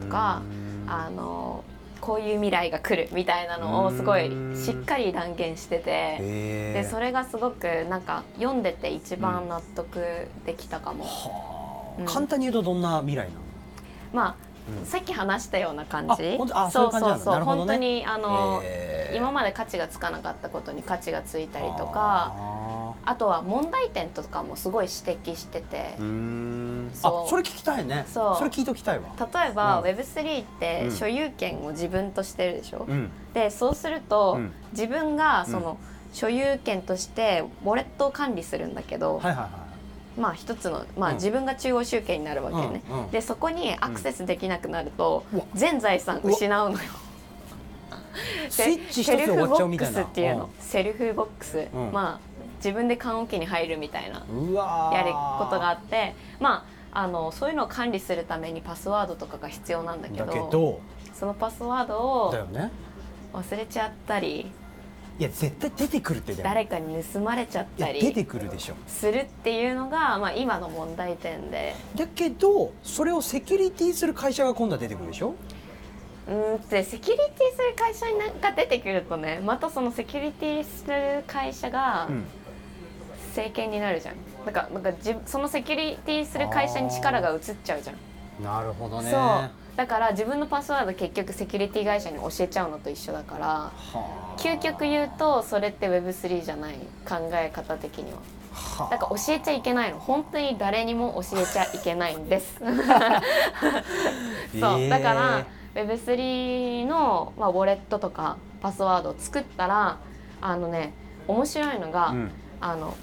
[0.00, 0.42] とか
[0.86, 1.64] あの
[2.00, 6.18] こういう未来が来るみたいなのをすごいしっかり断言してて。
[6.72, 12.06] でそれれがすごくなんか読んでて一番納得できたかも、はあ、うん。
[12.06, 13.40] 簡単に言うとどんな未来なの、
[14.12, 14.49] まあ、うん
[14.84, 16.16] さっき話したような感じ？
[16.16, 17.32] そういう感じなんだ。
[17.32, 17.66] なるほどね。
[17.66, 19.16] 本当にあの、えー。
[19.16, 25.96] 今まで価値がつかなかったことに価値がついたりとかああとは問題点とかもすごい指摘してて。
[26.94, 28.04] そそれ聞きたいね。
[28.08, 28.44] そう。
[28.44, 29.04] れ聞いときたいわ。
[29.18, 29.84] 例えば、うん。
[29.84, 30.90] Web3 っうん。
[30.90, 33.10] て所有権を自分としてるでしょ、うん。
[33.32, 34.52] でそうすると、うん。
[34.72, 35.78] 自分がその、
[36.12, 39.48] 所有権としてウォレットを管理するんだけど、はいはいは
[40.20, 41.14] まあ一つの、まあ、うん。
[41.16, 43.10] 自分が中央集権になるわけね、うんうん。
[43.10, 46.82] でそこにアクセスできなくなると、全財産失うのよ。
[48.48, 51.92] いスイッチセルフゴックスっていうの、セルフゴックス、うん。
[51.92, 54.18] まあ自分で缶桶に入るみたいな。
[54.92, 56.14] やることがあって。
[56.38, 60.80] まああのそういうのを管理するためにパスワードとかが必要なんだけど
[61.14, 62.34] そのパスワードを
[63.32, 64.50] 忘れちゃったり
[65.20, 66.44] いや絶対出てくるってだよ。
[66.44, 68.74] 誰かに盗まれちゃったり出てくるでしょ。
[68.88, 71.76] するっていうのが、まあ、今の問題点で。
[71.94, 75.34] だけどそれをセキュリティする会社が今度は出てくるでしょ。
[76.26, 78.06] うんでセキュリティする会社
[78.40, 82.24] が出てくるとねまたそのセキュリティする会社がうん。
[83.30, 84.16] 政権になるじゃん。
[84.44, 89.10] だからなんか自そのセキュリティする会社に力が移っちゃうじゃん、なるほどね。
[89.10, 94.34] そうだから自分のパスワード結局セキュリティ会社に教えちゃうのと一緒だからはあ。
[94.36, 96.74] 究極言うとそれって Web3 じゃない
[97.08, 98.18] 考え方的には。
[98.52, 98.90] はあ。
[98.90, 99.98] だから教えちゃいけないの。
[99.98, 102.58] 本当に誰にも教えちゃいけないんです。
[102.60, 102.76] そう、え。
[104.52, 109.96] ーだから Web3 の、まあ、ウォレットとかパスワードを作ったら
[110.42, 110.92] あのね
[111.26, 112.30] 面白いのが、うん。
[112.60, 112.94] あの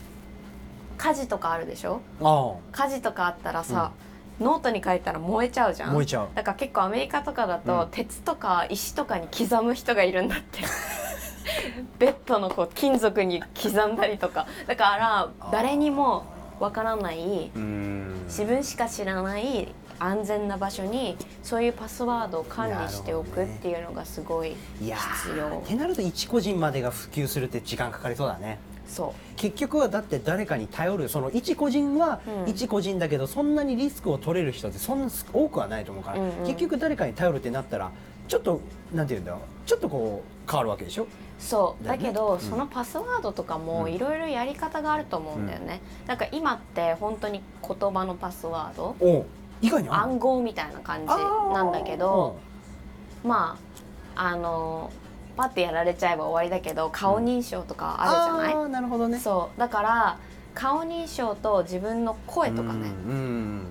[0.99, 2.01] 火事とかあるでしょ？
[2.21, 3.93] あ火事とかあったらさ、
[4.39, 5.93] ノートに書いたら燃えちゃうじゃん。
[5.93, 6.30] 燃えちゃう。
[6.36, 7.89] だから結構アメリカとかだと、うん。
[7.89, 10.62] 鉄とか石とかに刻む人がいるんだって。
[12.00, 14.47] ベッドのこう金属に刻んだりとか。
[14.67, 16.26] だから誰にも
[16.60, 18.23] わからないうん。
[18.28, 19.67] 自分しか知らない
[20.00, 25.60] 安全な場所にそういうパスワードを管理しておくっていうのがすごいいや必要ー。
[25.60, 28.60] ってなると一個人までが普及するって時間かかりそうだね。
[28.76, 28.76] そ
[29.36, 32.50] 結局はだって誰かに頼るその一個人はうん。
[32.50, 36.47] 一個人だけど、そんなにリスクを取れる人ってそんな多くはないと思うから、うんうん。
[36.47, 37.91] 結局誰かに頼るってなったら
[38.28, 38.62] ちょっと
[38.93, 41.04] なんて言うんだろうちょっとこう変わるわけでしょ？
[41.04, 41.08] う
[41.39, 41.86] そう。
[41.86, 42.39] だけど、うん。
[42.39, 43.93] そのパスワードとかもうん。
[43.93, 48.95] いろいろやり方があると思うんだよね、だから今って本当に言葉のパスワード？
[49.62, 52.38] 以外に暗号みたいな感じなんだけど
[53.23, 53.58] ま
[54.15, 54.91] ああの
[55.38, 59.19] パッてやられちゃえば終わりだけど顔認証とかあるじゃない、あーなるほどね。
[59.19, 59.60] そう。
[59.60, 60.17] だから
[60.56, 63.67] 顔認証と自分の声とかね、うんうん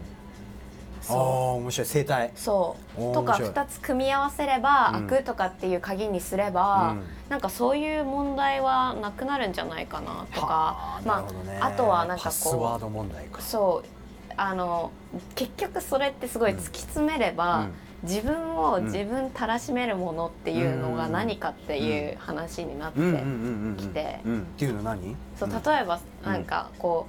[1.09, 1.87] ああそ面白い。
[1.87, 2.31] 生態う。
[2.37, 3.51] そうとかおー面白い。
[3.51, 5.07] 2つ組み合わせればうん。
[5.09, 7.03] 開くとかっていう鍵にすれば、うん。
[7.29, 10.47] なんかそういう問題はなくなるんじゃないかなとか。
[10.47, 11.25] はあなま
[11.61, 13.89] ああとはなんかこうそう。
[14.37, 14.91] あの
[15.35, 17.73] 結局それってすごい突き詰めれば、うん
[18.07, 18.85] 自分をうん。
[18.87, 23.07] 自分たらしめるものっていうのが何かっていう話になって、うん。
[23.07, 23.13] うん。
[23.13, 23.21] うん。
[23.21, 23.67] うん。
[23.69, 23.77] うん。
[23.77, 24.21] 来て。
[24.25, 24.41] うん。
[24.41, 25.17] っていうの何？
[25.37, 25.63] そううん。
[25.63, 27.07] 例えばなんかこ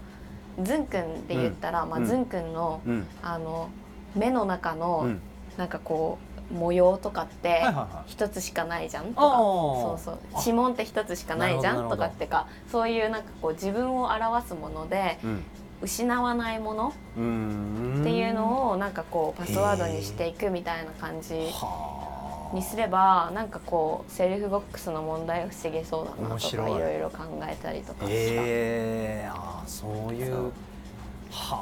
[0.59, 3.07] う、ズンくんで言ったら、まあ、うんズンくんのうん。
[3.21, 3.69] あの
[4.15, 5.19] 目の中の、うん。
[5.57, 6.19] なんかこ
[6.51, 7.63] う模様とかって
[8.05, 9.13] 一つしかないじゃん？
[9.13, 9.97] とあかー。
[9.97, 10.19] そうそう。
[10.33, 11.89] あ指紋って一つしかないじゃん？
[11.89, 12.47] とかってか。
[12.71, 15.43] そういうなんかこう自分を表すものでうん
[15.81, 22.55] 失わないものっていうのをなんかこうパスワードにしていくみたいな感じはあ。
[22.55, 26.75] にすればなんかこうセルフボックスの問題を防げそうだなとかい。
[26.75, 28.07] いろいろ考えたりとかした。
[28.09, 30.51] ええあーそういう。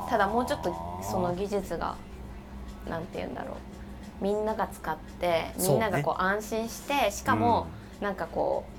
[0.09, 0.73] ただもうちょっと
[1.03, 1.95] その技術が
[2.87, 3.55] なんて言うんだろう。
[4.21, 7.67] みんなが使ってみんながこう安心してしかも
[7.99, 8.74] なんかこう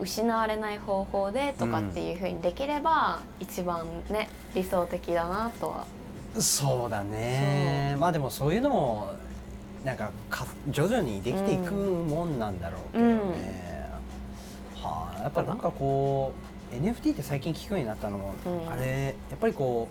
[0.00, 5.86] 失われない方法でとかっていうふうにできれば一番ね理想的だなとは。
[6.38, 7.96] そうだね。
[7.98, 9.10] まあでもそういうのも
[9.84, 13.90] なんかか徐々にできていくもんなんだろうけどね、
[14.76, 16.32] はあやっぱなんかこ
[16.72, 18.70] う NFT って最近聞くようになったのも、うん。
[18.70, 19.88] あれやっぱりこ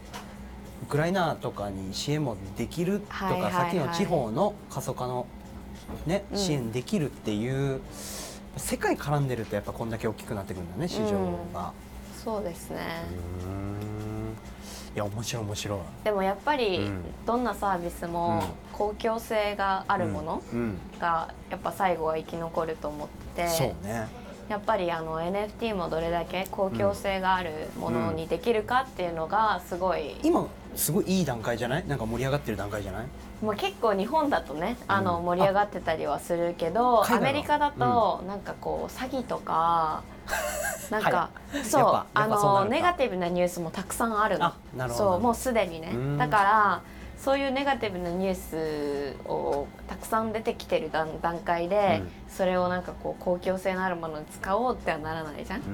[0.82, 3.52] うウクライナとかに支援もできるとか、はいはいはい。
[3.54, 5.26] さっきの地方の過疎化の、
[6.06, 6.38] ね、うん。
[6.38, 7.82] 支援できるっていう、
[8.58, 11.72] 世界絡んでるとやっぱこんだけ大きくなってくるんだね市場が。
[12.24, 12.80] そうですね
[13.42, 14.34] うーん
[14.96, 15.80] いや面白い面白い。
[16.04, 18.44] でもやっぱりうんどんなサービスも
[18.74, 24.08] 公共性があるものうんうんがやっぱ最後は生き残ると思っててそうね。
[24.50, 31.86] やっぱりあの NFT もどれだけ公共性があるものにできるかっていうのがすごい、今すごいいい段階じゃない？
[31.86, 33.08] なんか盛り上がってる段階じゃない？
[33.44, 40.02] まあ、結構日本だとねあのうん盛り上がってたりはするけど、アメリカだとなんかこう詐欺とか、
[40.90, 41.30] なんか、は
[41.64, 42.66] そうやっぱあやっぱそうなるか。
[42.66, 44.54] のネガティブなニュースもたくさんあるの。
[44.90, 45.92] そうもうすでにね。
[45.94, 46.18] うん。
[46.18, 46.82] だから
[47.18, 55.66] そういうネガティブなニュースをたくさん出てきてる段段階で、それをなんかこう公共性のあるものに使おうってはならないじゃん、うん。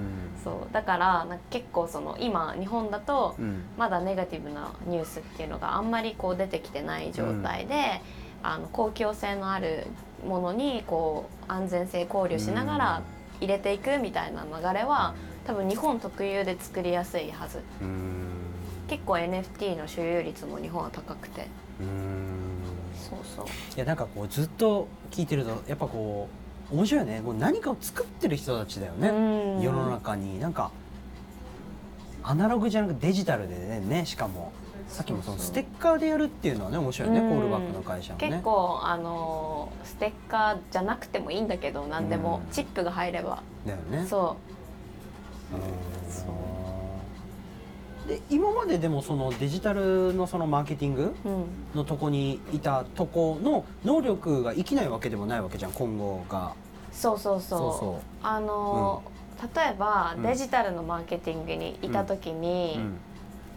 [0.44, 3.64] そうだからなんか結構その今日本だとうん。
[3.78, 8.02] まだネガティブなニュースっていうのがあんまりこう出てきてない状態で、
[8.42, 9.88] あの公共性のある
[10.26, 13.02] ものにこう安全性考慮しながら
[13.42, 15.14] 入れていくみたいな流れは
[15.46, 17.62] 多分日本特有で作りやすいはず。
[17.82, 18.43] うん
[18.94, 21.48] 結構 NFT の所有率も日本は高くて。
[21.82, 21.88] うん。
[22.96, 23.46] そうそう。
[23.76, 26.30] いやなんかこうずっと聞いてるとやっぱこ
[26.72, 27.22] う面白いよね。
[27.26, 29.10] こう何かを作ってる人たちだよね。
[29.10, 29.14] う
[29.60, 29.62] ん。
[29.62, 30.40] 世の中に。
[30.40, 30.70] なんか
[32.22, 34.52] アナログじゃなくデジタルでねねしかも。
[34.90, 37.30] さっきもそのステッカーでやるっていうのはね面白いね、うん。
[37.30, 38.30] コールバックの会社もね。
[38.30, 42.42] 結構あのステッカーじゃなくてもいいんだけど何でも。
[42.46, 42.54] うん。
[42.54, 43.42] チップが入れば。
[43.66, 44.06] だよね。
[44.08, 44.38] そ
[45.52, 45.58] う。
[45.58, 46.53] ん
[48.08, 56.54] で今まででもそのデジタルのそのマーケティングう、うん、のとこにいたとこの能力が生きないわけでもないわけじゃん今後が。
[56.92, 57.60] そうそうそう。
[57.80, 59.04] そうあの
[59.56, 60.24] 例えば、うん。
[60.24, 62.98] デジタルのマーケティングにいた時にうん。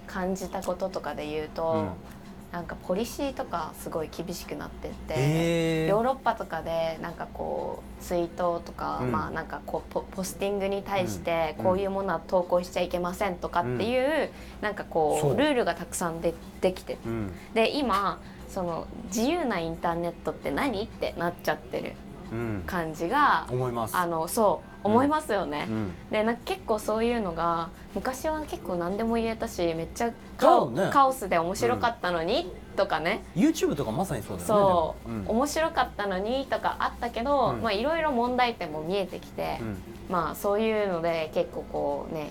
[0.06, 2.15] 感じたこととかで言うと、うん
[2.56, 9.12] なんかポリシーとかすごい厳しくなってって、えヨーロッパとかでなんかこうツイートとか、うん。
[9.12, 11.64] まあなんかこうポポスティングに対してうん。
[11.64, 14.30] こういうものは投稿しちゃいけませんとかっていう、
[14.62, 15.34] なんかこそう。
[15.34, 17.32] うルールがたくさんでできてうん。
[17.52, 20.82] で今その自由なインターネットって何？
[20.82, 21.92] ってなっちゃってる
[22.32, 22.62] うん。
[22.66, 23.94] 感じが思います。
[23.94, 25.66] あのそう思いますよね。
[25.68, 25.92] うん。
[26.11, 30.90] でなんか結構そういうのが昔は結構何でも言えたしめっちゃカオ,、ね。
[30.92, 33.22] カオスで面白かったのに、とかね。
[33.35, 37.62] YouTube とかまさにそうだよねそう、でも面白かったのにとかあったけど、うん。
[37.62, 39.77] まあいろいろ問題点も見えてきて、うん。
[40.11, 42.31] まあそういうので結構こうね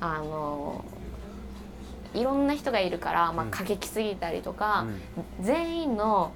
[0.00, 0.84] あの
[2.14, 3.50] いろんな人がいるから、まあ、うん。
[3.50, 4.86] 過激すぎたりとか、
[5.38, 5.44] うん。
[5.44, 6.32] 全員の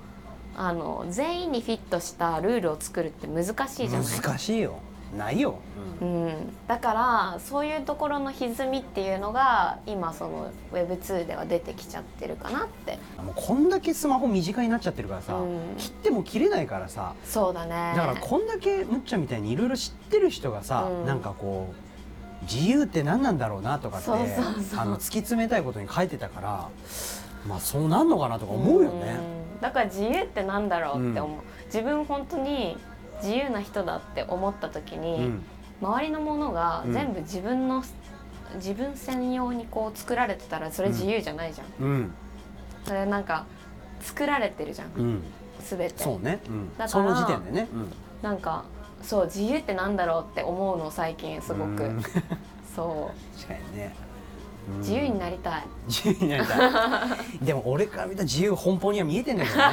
[0.57, 4.21] あの全員にフィットしたルールを作るって難しいじゃない？
[4.21, 4.79] 難しいよ
[5.15, 5.59] ないよ、
[6.01, 12.99] うん、だからそういうところの歪みっていうのが今その Web2 では出てきちゃってるかなって。
[13.23, 15.77] もうこんだけスマホ身近になっちゃってるからさ、うん。
[15.79, 17.15] 切っても切れないからさ。
[17.25, 17.95] そうだね。
[17.97, 21.07] だからこんだけむっちゃんみたいにいろいろ知ってる人がさ、うん。
[21.07, 24.27] なんかこう自由って何なんだろうなとかってそうそう
[24.63, 24.81] そう。
[24.81, 26.69] あの突き詰めたいことに書いてたから
[27.49, 29.17] まあそうなんのかなとか思うよね。
[29.57, 29.61] うん。
[29.61, 32.77] だから自由ってなんだろうって思う、自分本当に
[33.25, 35.43] 自由な人だって思った時うに、ん。
[35.83, 36.93] 周りのものがうん。
[36.93, 37.83] 全部自分の、
[38.57, 42.15] 自分専用にこう作られてたらそれ自由じゃないじゃん、うん。
[42.85, 43.47] それなんか
[44.01, 44.93] 作られてるじゃん。
[44.97, 45.23] うん、
[45.61, 45.95] 全て。
[45.97, 46.69] そうね、うん。
[46.71, 47.93] だからその時点でね、うん。
[48.23, 48.65] なんか
[49.03, 52.03] そう自由ってなんだろうって思うの最近すごく、うん。
[52.77, 53.19] そう。
[53.41, 54.14] 確かにね、うん
[54.79, 56.55] 自由になりたい、自由になりた
[57.43, 57.45] い。
[57.45, 59.65] でも俺から見た自由奔放には見えてんだけどね。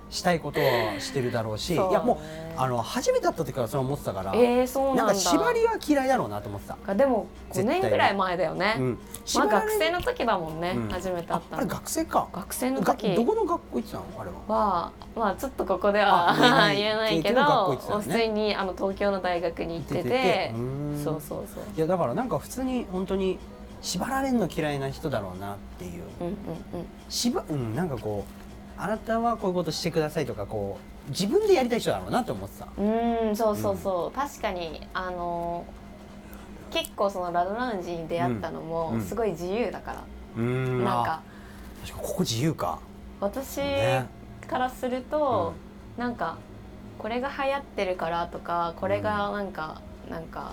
[0.10, 0.66] したいことは
[0.98, 1.76] してるだろうし。
[1.76, 1.90] そう。
[1.90, 2.16] いやもう
[2.56, 7.80] あの初めて会った時からそれは思ってたから、えー、そうなんか縛りは嫌いだろうなと思ってた、あでも5絶対。
[7.80, 8.98] 年ぐらい前だよね、うん、
[9.36, 10.88] まあ学生の時だもんね、うん。
[10.88, 12.28] 初めて会っああれ学生か。
[12.32, 14.04] 学生のが時どこの学校行ってたの？
[14.18, 14.56] あれは。
[14.58, 17.16] はまあちょっとここではあ 言えない。
[17.22, 17.78] けけどね。
[18.02, 20.52] 普通にあの東京の大学に行ってて。
[21.02, 21.64] そうそうそう。
[21.76, 23.38] いやだからなんか普通に本当に
[23.82, 26.04] 縛られるの嫌いな人だろうなっていう。
[26.20, 26.36] うんうん
[27.08, 32.68] 縛うんなんかこうあなたはこういうことしてくださいとかこう自分でやりたい人だろうなって思ってた。
[32.78, 33.76] うんうんそうそう。
[33.76, 35.64] そう、確かにあの
[36.70, 40.04] 結構そのラドラウンジに出会ったのもうんすごい自由だから、
[40.36, 40.84] うん。
[40.84, 41.22] なんか。
[41.82, 42.78] 確かにここ自由か。
[43.20, 44.06] 私ね。
[44.46, 45.52] からすると、
[45.96, 46.38] なんか
[46.98, 50.52] これが流行ってるからとかこれがなんか、なんか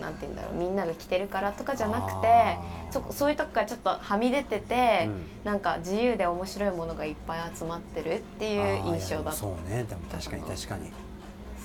[0.00, 2.58] なんて言うんだろうみんなが着てるからとかじゃなくて
[2.90, 5.26] そそういうとこからちょっとはみ出てて、うん。
[5.44, 9.32] なんか自由で面白いものがいっぱい集まってるっていう印象だった。
[9.32, 9.84] そうね。
[9.84, 10.90] でも確かに確かに、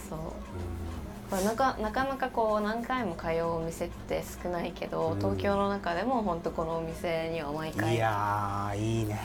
[0.09, 0.19] そう。
[0.19, 0.21] う
[1.29, 5.17] これなかなかなかこう何回も通うお店って少ないけど、うん。
[5.19, 9.19] 東京の中でも本当このお店には毎ん、回いやーいいね、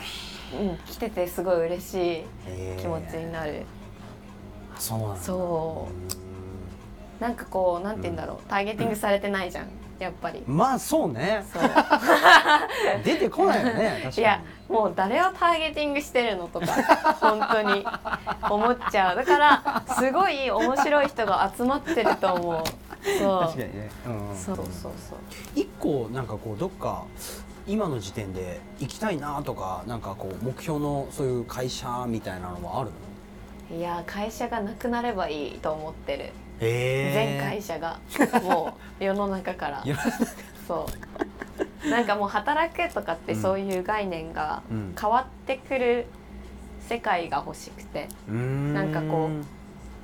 [0.58, 3.66] うん、来ててすごい嬉しいえー気持ちになる、
[4.78, 5.16] そうなんだ。
[5.22, 6.29] そう
[7.20, 10.42] なんかこうなんて言うんだろうターゲティングされてないじゃんやっぱり。
[10.46, 11.44] うんまあそうね。
[11.52, 11.62] そう。
[13.04, 14.16] 出てこないよね 確かに。
[14.16, 16.66] いやもう誰をターゲティングしてるのとか
[17.20, 17.84] 本当に
[18.48, 19.16] 思っちゃう。
[19.16, 22.64] だからすごい面白い人が集まってると思う。
[23.18, 23.40] そう。
[23.40, 24.92] 確かにね、うんそうそうそう。
[25.54, 27.04] 一個なんかこうどっか
[27.66, 32.90] 今の時点で行きたいなとかなんかこう目標のそういう会社みたいなのはある
[33.70, 33.76] の？
[33.76, 36.24] いや会社がなくなればいいと思ってる。
[36.24, 37.98] へ全会社が
[38.42, 39.84] もう 世の中から。
[40.68, 40.86] そ
[41.84, 41.88] う。
[41.88, 44.94] なんかもう働くとかってそういう概念がうん。
[45.00, 46.06] 変わってくる
[46.88, 48.08] 世界が欲しくて。
[48.28, 49.30] ななんかこ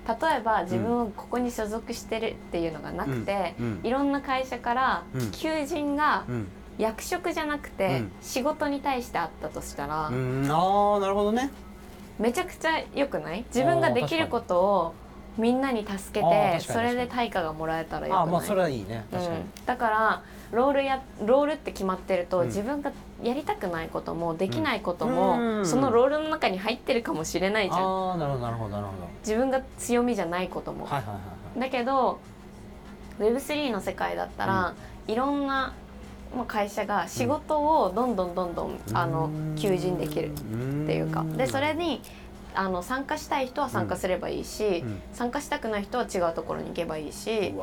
[0.09, 3.67] 例えば自分はここに所属してるっていうのがなくて、うん。
[3.67, 3.87] うん。
[3.87, 5.31] いろんな会社からうん。
[5.33, 6.49] 求人がうん。
[6.79, 8.13] 役職じゃなくてうん。
[8.23, 10.49] 仕事に対してあったとしたら、うん。
[10.51, 11.51] ああなるほどね。
[12.19, 13.45] めちゃくちゃ良くない？
[13.55, 14.95] 自分ができることを
[15.39, 18.19] みんなに助けてそれで対価がもらえたらよくない？
[18.21, 19.05] ああまあそれはいいね。
[19.11, 20.23] 確かに、うん、だから
[20.53, 22.47] ロールやロールって決まってると、うん。
[22.47, 25.67] 自分がやりたくないこともできないことうも、ん。
[25.67, 27.79] そのロールの中に入ってるかもしれないじゃん。
[27.79, 31.21] ああなるほどなるほどなるほ自分が強みじゃないことも、どはいはいはいは
[31.57, 31.61] い。
[31.61, 32.21] だけど
[33.19, 34.75] Web3 の世界だったら、
[35.09, 35.75] いろんな
[36.35, 40.37] まあ会社が仕事をどんどんどんどん、あの求人できるっ
[40.87, 41.25] ていうか。
[41.37, 42.01] でそれに
[42.57, 45.01] あの参加したい人は参加すればいいし、うん。
[45.13, 47.55] 参加したくない人は違うところに行けばいいし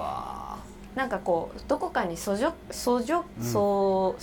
[0.95, 2.53] なんかこうどこかに所属？
[2.71, 3.43] 所属うん。
[3.43, 4.13] 所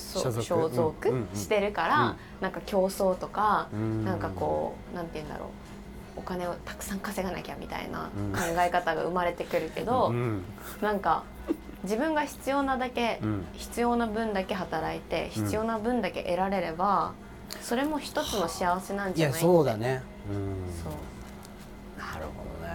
[0.71, 2.17] 属してるから、うん。
[2.41, 5.49] なんか競争とか、ーなんかこうなんて言うんだろう。
[6.17, 8.33] お金をたくさん稼がなきゃみたいなうん。
[8.33, 10.43] 考え方が生まれてくるけど、うん。
[10.81, 11.25] なんか
[11.83, 13.47] 自分が必要なだけ、うん。
[13.55, 15.45] 必要な分だけ働いてうん。
[15.45, 17.15] 必要な分だけ得られれば、
[17.63, 20.03] それも一つの幸せなんいやじゃないそうだね。
[20.29, 20.57] うん。
[20.83, 20.93] そう。
[21.99, 22.75] なるほどね。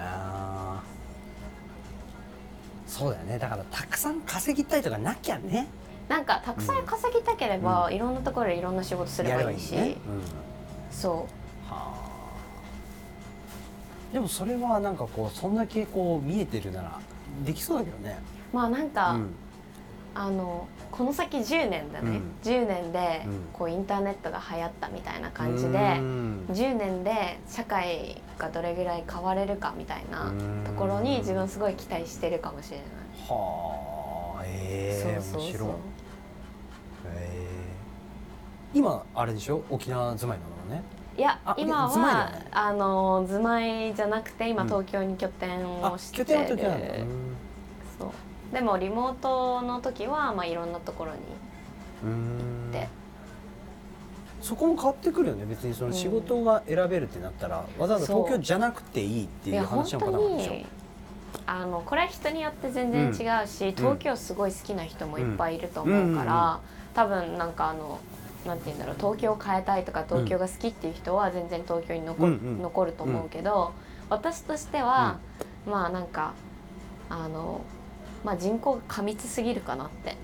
[2.87, 3.39] そうだよね。
[3.39, 5.67] だからたくさん稼ぎたいとかなきゃね。
[6.07, 9.71] なんかたくさん稼ぎたければ、いろんなところでいろんな仕事すればいいし。
[9.73, 10.21] ね、うん。
[10.91, 11.25] そは
[11.69, 11.95] あ。
[14.13, 16.99] でもそれはなんかこうそんだけこう見えてるなら
[17.45, 18.17] できそうだけどね。
[18.53, 19.35] うまあなんか、うん
[20.17, 22.21] あのこの先10年だね、うん。
[22.41, 23.45] 10年でうん。
[23.51, 26.45] こうインターネットが流行ったみたいな感じで、うん。
[26.49, 32.87] 10年で社会がどれぐらい変われるかみたいなうんところに自分すごい期待してるかもしれない。
[33.27, 34.43] はあ。
[34.45, 35.41] ええそうそうそう。
[35.41, 35.69] 面白い。
[37.07, 37.49] え
[38.73, 39.63] え今あれでしょ？
[39.69, 40.83] 沖縄住まいなのね。
[41.17, 42.47] いやあ今はよね。
[42.51, 44.67] あの住まいじゃなくて今うん。
[44.67, 46.87] 東京に拠点あをしてる、拠点の時なんだ。
[47.99, 48.09] そう
[48.53, 51.17] でもリモートの時はまあいろんなところに
[52.03, 52.13] うんう
[52.69, 52.71] ん。
[52.71, 52.87] で
[54.41, 55.45] そこも変わってくるよね。
[55.45, 60.53] 別にその仕事が選べるってなったら、わざわざ東京じゃなくていいっていう話のパターンでしょ。
[60.53, 60.65] に
[61.47, 66.59] あのこれは人によって全然違うし、東京すごい好きな人もいっぱいいると思うから、
[66.93, 67.99] 多分なんかあの
[68.45, 72.61] なんて言うんだろう東京を変えたいとか東京が好きっていう人は全然東京に残,、うんうん。
[72.61, 73.71] 残ると思うけど、
[74.09, 75.17] 私としては、
[75.65, 76.33] まあなんか
[77.09, 77.61] あの、
[78.25, 80.17] まあ、人口が過密すぎるかなって。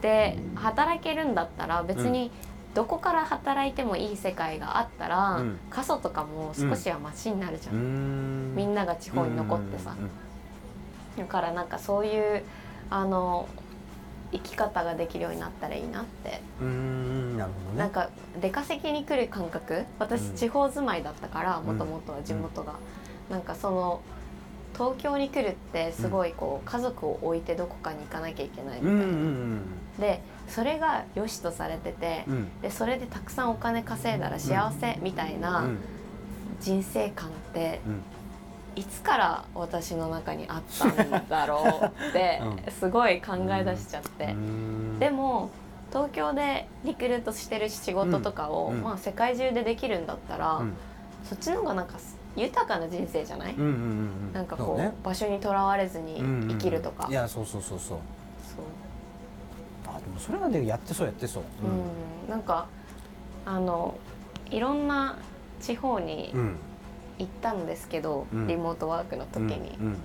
[0.00, 2.30] で働けるんだったら別に
[2.74, 5.58] どこから働いてもいい世界があったら、うん。
[5.68, 8.54] 過疎とかも少しはマシになるじゃん、ん。
[8.54, 9.96] みんなが地方に残ってさ、
[11.18, 12.44] だからなんかそういう
[12.88, 13.48] あの
[14.32, 16.66] 生き方ができるようになったらいいなって、うん。
[16.66, 17.78] うんなるほどね。
[17.78, 19.84] なんか出稼ぎに来る感覚。
[19.98, 20.36] 私うん。
[20.36, 21.66] 地方住まいだったからうん。
[21.66, 22.74] もともとは地元が、
[23.30, 24.00] なんかその
[24.74, 29.60] 東京に来るってすごいこう家族を置いてどこかに行かなきゃいけないみたいな、うんうん
[29.98, 32.34] でそれが良しとされてて、うん。
[32.34, 35.78] うんでそれでたくさんお金稼いだら幸せみたいなうん。
[36.60, 38.02] 人生観ってうん。
[38.76, 44.98] いつから私の中にあったんだろうって うすごい考え出しちゃって、うん。
[44.98, 45.50] でも
[45.90, 48.82] 東京でリクルートしてる仕事とかを、うん。
[48.82, 50.74] まあ、世界中でできるんだったら、うん。
[51.24, 51.94] そっちの方がなんか
[52.36, 53.74] 豊かな人生じゃない、うんうんうんう
[54.30, 54.32] ん。
[54.32, 54.92] なんかこうね。
[55.02, 56.18] 場所にとらわれずに
[56.48, 57.98] 生きるとか、うんうんいやそうそうそうそう。
[58.42, 59.96] そう。
[59.96, 61.42] あでもそれはねやってそうやってそう。
[62.24, 62.66] うん、なんか
[63.46, 63.94] あの
[64.50, 65.18] いろんな
[65.60, 66.56] 地方にうん。
[67.16, 68.48] 行ったんですけど、うん。
[68.48, 69.96] リモートワークの時に、うんうん。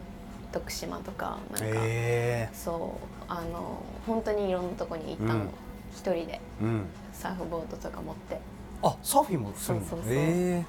[0.52, 3.24] 徳島とかなんか、へそう。
[3.28, 5.48] あの本当にいろんなとこに行ったの、うん。
[5.92, 6.34] 一人で。
[6.34, 6.86] えうん。
[7.12, 8.40] サーフボードとか持って
[8.82, 10.14] あサーフィンもするんだそうそうそう。
[10.24, 10.66] へで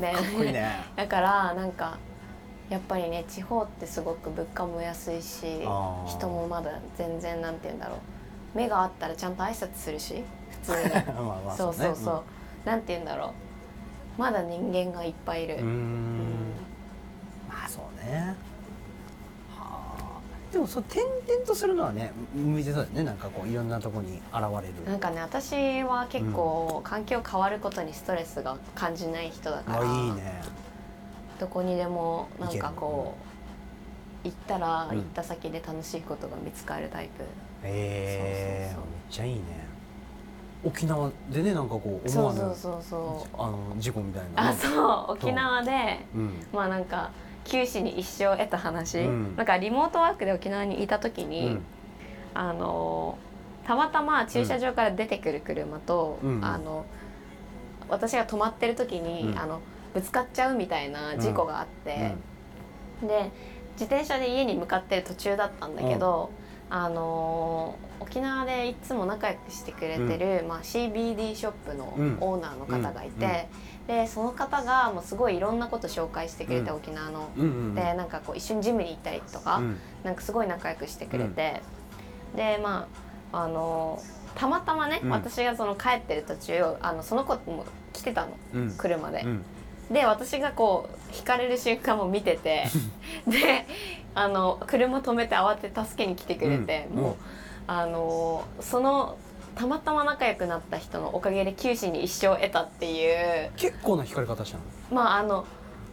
[0.00, 0.76] え かっこいいね。
[0.96, 1.98] だからなんか
[2.70, 6.08] やっぱりね地方ってすごく物価も安いしあー。
[6.08, 7.98] 人もまだ全然なんて言うんだろう。
[8.56, 10.22] 目があったらちゃんと挨拶するし
[10.64, 10.90] 普通に。
[10.94, 12.20] まあまあそうそうそう、ね
[12.64, 13.30] なんて言うんだろう。
[14.16, 15.60] まだ人間がいっぱいいる、うん。
[15.60, 16.52] うーん。
[17.48, 18.18] まあそうね。
[18.28, 18.34] はあ
[20.54, 23.02] でもそう転々とするのはね向いてそうだよね。
[23.02, 24.88] なんかこういろんなとこに現れる。
[24.88, 30.42] なんかね私は結構環境変わることにストレスが感じない人だから、あいいね。
[31.40, 33.16] どこにでもなんかいこ
[34.24, 34.98] う行ったらうん。
[34.98, 37.24] 行った先で楽しいことが見つかるタイプ、
[37.64, 39.42] へえめっちゃいいね。
[40.64, 43.42] 沖縄でねなんかこう思わぬそうそうそうそう。
[43.42, 44.28] あの事故みたいな。
[44.28, 45.12] ねあそう。
[45.14, 46.30] 沖縄でうん。
[46.52, 47.10] まあなんか
[47.44, 49.36] 九死に一生を得た話、うん。
[49.36, 51.62] なんかリモートワークで沖縄にいた時に、うん。
[52.34, 53.18] あの
[53.64, 56.84] たまたま駐車場から出てくる車と、うんあの
[57.88, 59.38] 私が止まってる時に、うん。
[59.38, 59.60] あの
[59.92, 62.14] ぶつかっちゃうみたいな事故があって、
[63.02, 63.08] うん。
[63.08, 63.30] で
[63.74, 66.30] 自転車で家に向かってる途中だったんだけど、
[66.70, 72.18] あのー沖縄でいつも仲良くしてくれてる、まあ、CBD ショップのうん。
[72.20, 76.76] オーナーの方がいて、うんでその方がもうすごいいろんなこと紹介してくれて、うん。
[76.76, 77.30] 沖縄の。
[77.36, 79.78] うんうんでなんかこう一緒にジムに行ったりとか、うん。
[80.02, 81.60] なんかすごい仲良くしてくれて、
[82.34, 82.88] でま
[83.32, 84.00] ああの
[84.34, 85.10] たまたまね、うん。
[85.10, 88.74] 私がその帰ってる途中あのその子も来てたのうん。
[88.76, 89.20] 車で。
[89.20, 89.44] うん。
[89.90, 92.64] で私がこう引かれる瞬間も見てて
[93.28, 93.66] で
[94.14, 97.02] あの車止めて慌てて助けに来てくれて、うん。
[97.02, 97.14] もう
[97.66, 99.18] あのその
[99.54, 103.50] たまたま仲良くなった人のおかげで九死に一生を得たっていう。
[103.56, 104.64] 結構な光り方したの？
[104.92, 105.46] まああの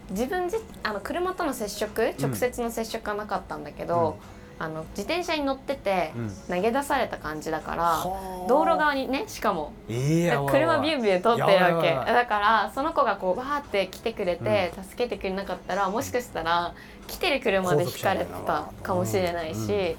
[0.10, 2.14] 自分じあの車との接触？
[2.20, 4.18] 直接の接触はなかったんだけど、
[4.60, 6.32] あの自転車に乗っててうん。
[6.56, 8.48] 投げ出された感じだから、はあ。
[8.48, 9.74] 道路側にねしかも。
[9.88, 12.14] 車ビュンビュン通ってるやばわけいやばい。
[12.14, 16.74] だからその子がこうバーって来てくれて、助けてくれなかったらもしかしたら
[17.08, 19.96] 来てる車でひかれてたかもしれないし、うん。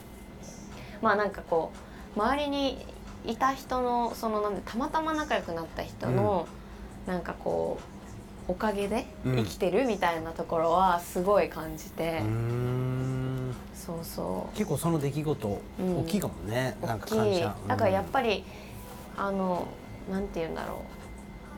[1.00, 1.72] まあなんかこ
[2.16, 2.84] う周りに
[3.24, 6.46] いた人のそのなんでたまたま仲良くなった人の、
[7.06, 7.78] なんかこ
[8.48, 9.36] うおかげでうん。
[9.36, 13.54] 生きてるみたいなところはすごい感じて、うーん。
[13.74, 14.56] そうそう。
[14.56, 16.00] 結構その出来事うん。
[16.00, 18.44] 大きいかもね、なんか大きい感謝だからやっり、ぱり、
[19.16, 19.68] あの
[20.10, 20.82] なんて言うんだろ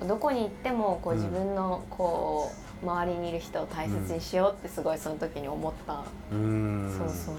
[0.02, 0.06] う。
[0.06, 2.50] どこに行ってもこううん自分のこ
[2.82, 6.02] う周りにいる人を大切にしようってすごいその時に思った、
[6.32, 7.36] うん、うんそうそうそう。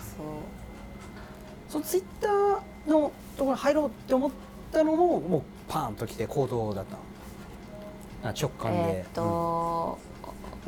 [1.69, 4.31] そのツイッターのところに入ろうって思っ
[4.71, 9.99] たのももうパーンときて行動だった直感で、えーっと、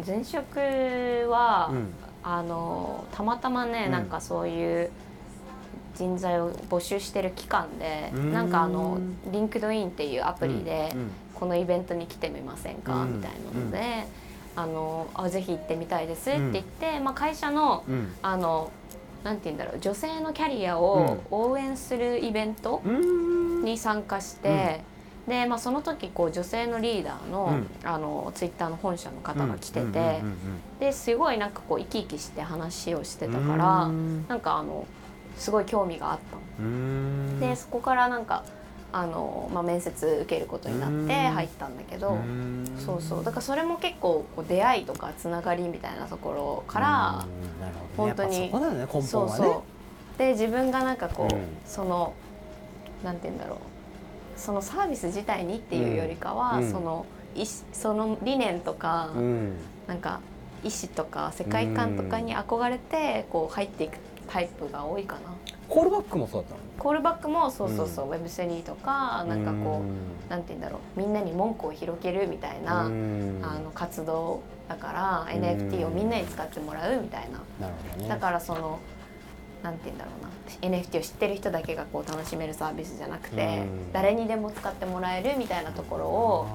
[0.06, 0.60] 前職
[1.30, 1.88] は、うん。
[2.24, 3.92] あのたまたまね、うん。
[3.92, 4.90] なんかそういう
[5.96, 8.34] 人材を募集してる期間で、うん。
[8.34, 9.00] なんかあの
[9.32, 11.00] LinkedIn っていうアプリで、うん。
[11.00, 11.12] うん。
[11.34, 13.18] このイベントに来てみませんか、うん。
[13.18, 14.08] みたいなので、
[14.56, 18.14] あのあぜひ行ってみたいですって言って、まあ、会社のうん。
[18.22, 18.72] あの
[19.24, 23.64] なんて言うんだろう女性のキャリアを応援するイベントうん。
[23.64, 24.82] に参加して、
[25.28, 27.68] で、まあ、その時こう女性のリーダーの,、うん。
[27.84, 30.38] あのツイッターの本社の方が来てて、うんうんうん
[30.80, 34.26] ですごいなんかこう生き生きして話をしてたうんから、うん。
[34.28, 34.86] なんかあの
[35.38, 36.20] すごい興味があっ
[37.40, 38.44] たでそこからなんか
[38.92, 41.08] あの、まあ、面接受けることになってうん。
[41.34, 42.66] 入ったんだけど、ん。
[42.78, 43.24] そうそう。
[43.24, 47.26] だからそれも結構こう出会いとかつながりみたいなところから、
[47.96, 48.86] 本当にそね
[49.30, 49.38] ね。
[49.38, 49.64] そうそ
[50.16, 50.20] う。
[50.20, 51.42] で自分がなんかこう、うん。
[51.66, 52.14] その
[53.04, 53.60] なんて言うんだろう。
[54.40, 56.72] そのサービス自体にっていうよりかは、うん。
[56.72, 59.54] その意思その理念とか、うん。
[59.88, 60.22] なんか
[60.64, 63.98] 意思とか世界観とかに憧れてこう入っていく
[64.30, 65.22] タイプが多いかな。
[65.70, 66.60] コールバックもそうだったの？
[66.78, 73.42] コールバックもそうそうそう、Web3 とかなんかこう、うなんて言うんだろうみんなに文句を広げるみたいな、ん。
[73.44, 75.44] あの活動だから、うん。
[75.44, 78.10] NFT をみんなに使ってもらうみたいな、なるほどね。
[78.10, 78.80] だからその
[79.64, 80.28] なんて言うんだろうな。
[80.78, 83.92] NFT を知ってる人だけがこう楽しめるサービスじゃなくて、うん。
[83.92, 86.48] 誰にでも使ってもらえるみたいなところを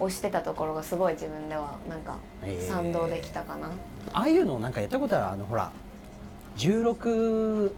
[0.00, 2.68] 推してたところがすごい自分ではなんかえー。
[2.68, 3.70] 賛同できたかな。
[4.12, 5.70] ああいうのなんかやったことあるあのほら
[6.56, 7.72] 16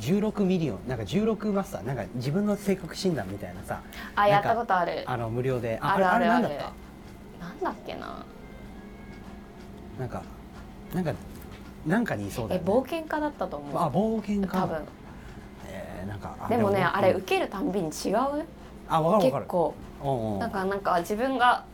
[0.00, 3.80] 16ミリオンなんか16マスターなんか自分の性格診断みたいなさ
[4.16, 5.04] あやったことある。
[5.06, 6.72] あの無料であるあるあるれなんだっ
[7.38, 7.46] た？
[7.46, 8.24] なんだっけな。
[9.98, 10.22] なんか
[10.94, 11.12] なんか
[11.86, 13.76] なんかにいそうだね、冒険家だったと思う。
[13.76, 14.82] あ冒険家多分。
[15.68, 18.44] えー、なんかでもねあれ受けけるたんびに違う？
[18.88, 19.74] あわかるわかる結構
[20.40, 21.64] なんかなんか自分が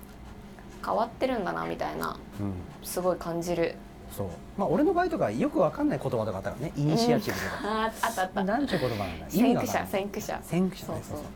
[0.84, 2.52] 変わってるんだなみたいなうん
[2.82, 3.74] すごい感じる。
[4.16, 8.44] そうまあ俺の場合とかよくわかんない言葉とかあったからねイニシアチブとか、あーあったあった。
[8.44, 10.40] なんていう言葉なんだ意先駆者味がわかんない先駆者。
[10.42, 11.26] 先駆者ねそうそう。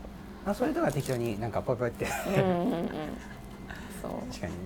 [0.45, 2.89] あそれとか適当になんかポイポイってうんうんうん。
[4.01, 4.11] そう。
[4.29, 4.57] 確かにね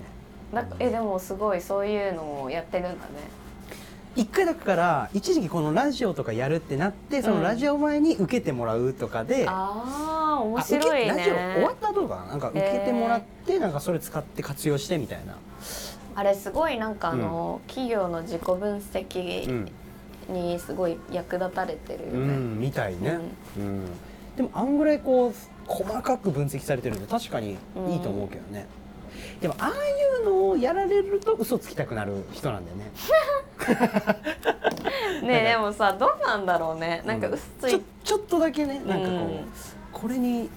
[0.52, 3.38] だえでもすごいそういうのをやってるんだね。
[4.16, 11.08] 一回だから一時期このラジオとかやるってなってそのラジオ前に受けてもらうとかで、ああ面あ受け白いね。
[11.08, 15.36] ラジオ終わった後とかななんか受けてもらって、なんかそれ使って活用してみたいな、
[16.18, 19.70] あれすごいなんかあの、企業の自己分う析ん。
[20.28, 22.34] にすごい役立たれてるようね。
[22.34, 23.20] ん、みたいね、
[23.56, 23.84] うん。
[24.36, 25.32] でもあんぐらいこう
[25.64, 27.56] 細かく分析されてるんで確かに
[27.88, 28.66] いいと思うけどね、
[29.40, 29.72] でもああい
[30.22, 32.90] うのをやられると嘘つきたくなる人なんだよね。
[35.22, 37.00] ねでもさどうなんだろうね。
[37.06, 39.46] なんか嘘つちょいちょっとだけねなんかこう、うん。
[39.92, 40.50] これに。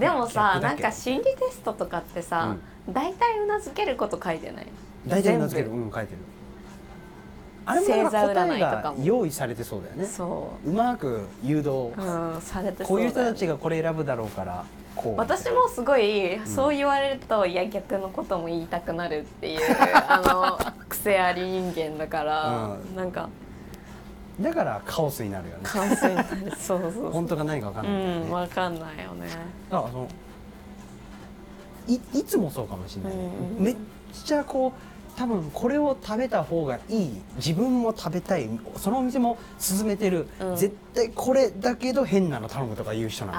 [0.00, 2.56] でもさなんか心理テストとかってさ、
[2.88, 4.66] 大体うなずけること書いてない。
[5.06, 5.68] 大体うなずける。
[5.68, 6.18] 全うん書いてる。
[7.66, 10.06] あれもなんか星座占答えが用意されてそうだよね。
[10.06, 10.70] そう。
[10.70, 14.64] まく誘導、う、うん、されてこそういう人たちがこれ選ぶだろうから
[14.96, 15.16] こう。
[15.16, 19.60] 私もすごいそう言われると、いや逆のことも言いたくなるっていう
[20.08, 22.96] あの癖あり人間だから、うん。
[22.96, 23.28] なんか。
[24.40, 29.26] だからカオスになるよね関西になるそうそうそう本当か何か分かんうないね、ん分かんないよね
[29.68, 30.08] だからその
[31.88, 33.76] いいつもそうかもしれないね、うんめっ
[34.24, 37.10] ちゃこう多分これを食べた方がいい。
[37.36, 38.48] 自分も食べたい。
[38.76, 40.56] そのお店も勧めてる、うん。
[40.56, 43.32] 絶対これだけど変なの頼むとか言う人な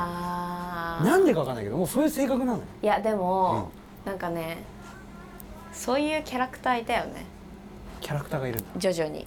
[1.02, 1.10] の。
[1.10, 2.64] なんでか分かんないけどもうそういう性格なのよ。
[2.84, 3.72] いやでも、
[4.04, 4.58] なんかね
[5.72, 7.26] そういうキャラクターいたよね。
[8.02, 9.26] キャラクターがいる徐々に。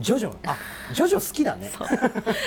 [0.00, 0.34] ジョジョ？
[0.44, 0.56] あ
[0.92, 1.70] ジョジョ好きだね。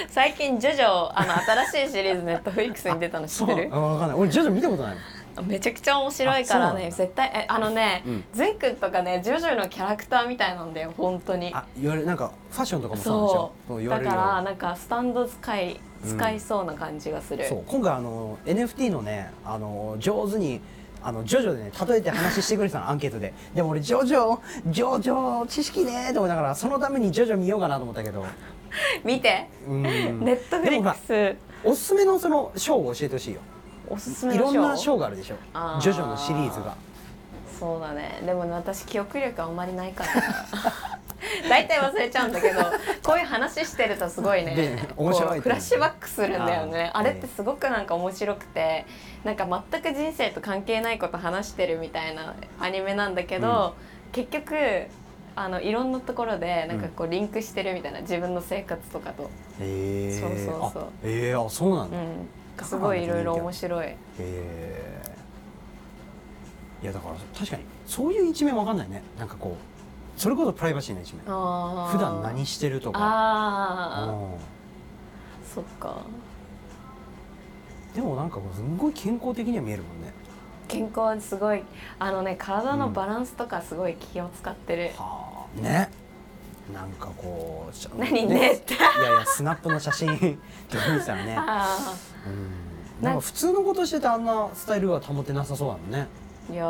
[0.09, 1.33] 最近ジョジョあの
[1.69, 3.69] 新しいシリーズ ネットフリックスに出たの知ってる？
[3.71, 4.17] あ分かんない。
[4.17, 4.95] 俺ジョジョ見たことない
[5.43, 8.23] めちゃくちゃ面白いからね絶対えあのね、うん。
[8.33, 11.51] ゼン君とかねジョジョのキャラクターみたいなんだよ本当に。
[11.53, 17.63] あ言われなんかファッションとかもそうなんだからなんかスタンド使いうん使いそうな感じがする、そう。
[17.65, 20.61] 今回あの NFT のねあの上手に
[21.01, 23.33] あのジョジョでね例えて話してくれてたのアンケートで。
[23.53, 28.25] でも俺ジョジョジョジョ知識ねーと思いながらそのためにジョジョ見ようかなと思ったけど。
[29.03, 29.47] 見て。
[29.67, 29.81] うん。
[30.21, 31.35] ネットフリックス。
[31.63, 33.41] おすすめのそのショーを教えてほしいよ
[33.89, 34.97] おすすめいのショーろんなショー？
[34.97, 35.35] があるでしょ。
[35.81, 36.75] ジョジョのシリーズが。
[37.59, 38.21] そうだね。
[38.25, 40.15] でもね私記憶力あんまりないから。
[40.15, 40.21] な
[41.49, 42.61] 大体忘れちゃうんだけど
[43.03, 44.55] こういう話してるとすごいね。
[44.55, 46.91] で面白いフラッシュバックするんだよね。
[46.93, 48.85] あれってすごくなんか面白くて
[49.23, 53.75] なんか全く人生と関係ないこと話してるみたいなアニメなんだけど、
[54.11, 54.55] 結局
[55.35, 58.01] あのいろんなところでなんかこうリンクしてるみたいな。
[58.01, 59.27] 自分の生活とかと、へ
[59.61, 60.35] えそうそ
[60.67, 60.83] うそう。
[60.83, 62.29] あえー、あそうなんだ、へうん、
[62.63, 63.95] すごいいろいろ面白い。
[64.19, 65.01] え
[66.83, 69.01] いやだから確かにそういう一面わかんないね。
[69.17, 69.57] なんかこ
[70.17, 71.23] うそれこそプライバシーな一面。
[71.25, 72.99] 普段何してるとか。
[72.99, 74.31] ああうん。
[75.53, 75.95] そっか。
[77.93, 80.13] でもなんかすんごい健康的には見えるもんね。
[80.67, 81.63] 健康すごい。
[81.99, 85.61] あのね体のバランスとかすごい気を使ってる、はあ。
[85.61, 85.89] ね
[86.73, 88.73] なんかこうし何ねって。
[88.73, 90.07] いやいやスナップの写真
[90.69, 91.35] とか見てたらね。
[91.37, 91.93] あ
[92.25, 93.03] うん。
[93.03, 96.07] なんか普通のことしててあんなスタイルは保てなさそうなのね。
[96.49, 96.63] あいや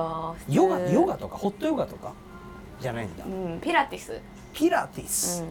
[0.49, 2.13] ヨガヨガとかホットヨガとか？
[2.81, 3.23] じゃないんだ。
[3.25, 4.19] うんピラティス、
[4.53, 5.45] ピラティうス、ん、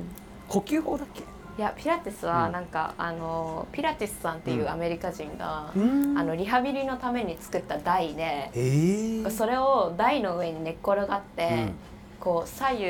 [0.48, 1.22] 呼吸法だっけ？
[1.56, 2.32] いやピラティスうん。
[2.32, 6.18] はなんか、あのピラティスさんっていうアメリカ人が、うん。
[6.18, 11.72] あのリハビリのために作った台で、ええそれを台の上に寝っ転がって、うん。
[12.20, 12.84] こう左右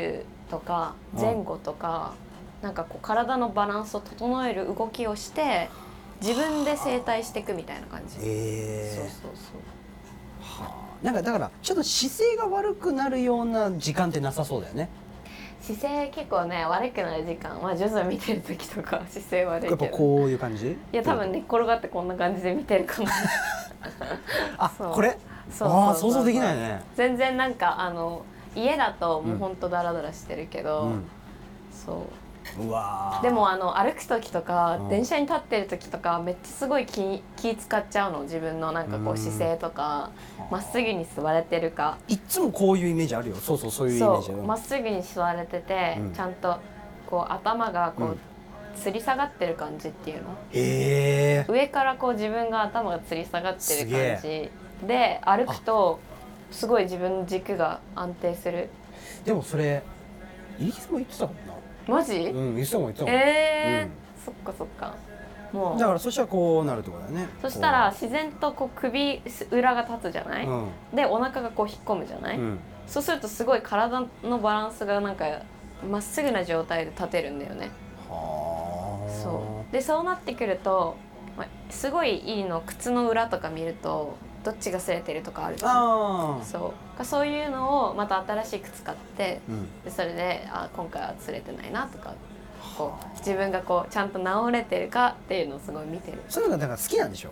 [0.50, 2.14] とか前後とか、
[2.62, 5.68] なんかこう体のバランスを整える動きをして
[6.22, 8.96] 自分で整体していくみたいな感じ、ええ。
[8.96, 9.52] そうそうそ
[10.62, 10.64] う。
[10.64, 11.04] はあ。
[11.04, 14.88] なんかだからちょっと姿勢が悪くなるような時間ってなさそうだよね。
[15.60, 17.60] 姿勢結構ね悪くなる時間。
[17.62, 19.84] まあ徐々見てる時とか 姿勢悪いけど。
[19.84, 20.72] やっぱこういう感じ？
[20.72, 23.08] いや多分寝っ転がってこんな感じで見てるかも。
[24.58, 25.18] あこれ？
[25.50, 26.82] そうそうそう想像できないね。
[26.94, 28.22] 全然なんかあの
[28.54, 29.38] 家だともううん。
[29.38, 31.04] ほんとダラダラしてるけど、うん。
[31.70, 31.96] そう。
[31.96, 38.22] うでもあの歩く時とかうん電車に立ってる時とかめっちゃすごい気気使っちゃうの。
[38.24, 40.10] 自分のなんかこう姿勢とか
[40.50, 41.96] まっすぐに座れてるか。
[42.06, 43.36] いっつもこういうイメージあるよ。
[43.36, 46.12] そうそうそういうイメージまっすぐに座れてて、うん。
[46.12, 46.58] ちゃんと
[47.06, 48.18] こう頭がこう、うん。
[48.74, 50.30] 吊り下がってる感じっていうの？
[50.52, 54.50] へえ上からこう自分が頭が吊り下がってするげ感じ。
[54.88, 56.00] で歩くと
[56.54, 58.68] すごい自分の軸が安定する。
[59.24, 59.82] でもそれ
[60.58, 61.54] イギリスも言ってたもんな。
[61.88, 63.14] マジ、うん言ってたもん言ってたもん。
[63.14, 64.94] えーそっかそっか。
[65.52, 65.78] もう。
[65.78, 67.28] だからそしたらこうなるってことだよね。
[67.42, 75.42] そしたら自然とこう首裏が立つじゃない、こうでお腹がこう引っ込むじゃない、うん、うん、そうするとすごい体のバランスがなんか
[75.90, 77.70] まっすぐな状態で立てるんだよね。
[78.08, 79.10] はあ。
[79.10, 79.72] そう。
[79.72, 80.96] でそうなってくると、
[81.36, 82.62] まあ、すごいいいの。
[82.64, 85.70] 靴の裏とか見るとどっちが擦れてるとかあるじゃん。
[85.70, 87.04] ああそう。
[87.04, 89.82] そういうのをまた新しい靴買ってうん。
[89.82, 92.14] でそれであ今回は擦れてないなとか
[92.78, 96.22] こう自分がこうちゃんと治れてるかっていうのをすごい見てる。
[96.28, 97.30] そういうのが好きなんでしょ？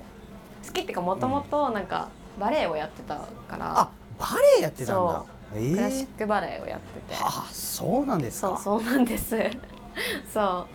[0.66, 2.08] 好きっていうかもともとなんか
[2.38, 4.94] バレエをやってたから、あバレエやってたんだ。
[4.94, 8.56] そええクラシックバレエをやってて、あそうなんですか。
[8.58, 9.36] そうそうなんです。
[10.32, 10.66] そ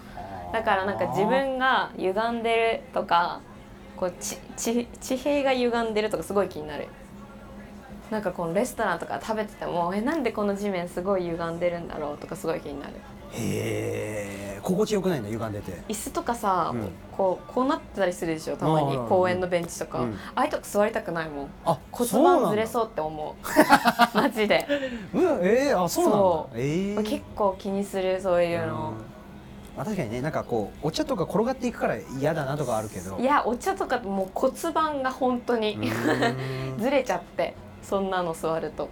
[0.52, 0.54] う。
[0.54, 3.42] だからなんか自分が歪んでるとか
[3.98, 6.88] こうちち地平が歪んでるとかすごい気になる。
[8.12, 12.94] なんかこのレストランとか食べててもえなんでこの地面すごい歪んでるんだろうとかすごい気になる。
[13.34, 15.72] へえ心地よくないんだ歪んでて。
[15.90, 16.90] 椅子とかさ、うん。
[17.12, 20.14] こうこうなってたりするでしょたまに公園のベンチとか、うん。
[20.36, 21.50] ああいうとこ座りたくないもん。
[21.66, 23.48] あ骨盤ずれそうって思う。
[24.16, 24.66] マジで。
[25.14, 26.58] うわえー、あそうなんだそう。
[26.58, 28.94] ええ結構気にするそういうの、
[29.78, 33.18] まあ、確かにねなんかこうお茶とか転がっていくから嫌だなとかあるけど。
[33.20, 35.78] いやお茶とかもう骨盤が本当に
[36.80, 38.90] ずれちゃってそんなの座ると。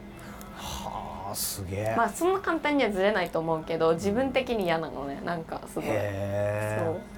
[0.55, 5.85] はあすげえ、まあそんな簡単にはずれないと思うけど自分的に嫌なのねなんかすごい。
[5.87, 7.15] へえ。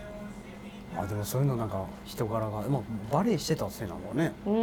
[0.98, 4.58] あでもそういうのなんか人柄が、まあ、バレエしてたせいなのねそうう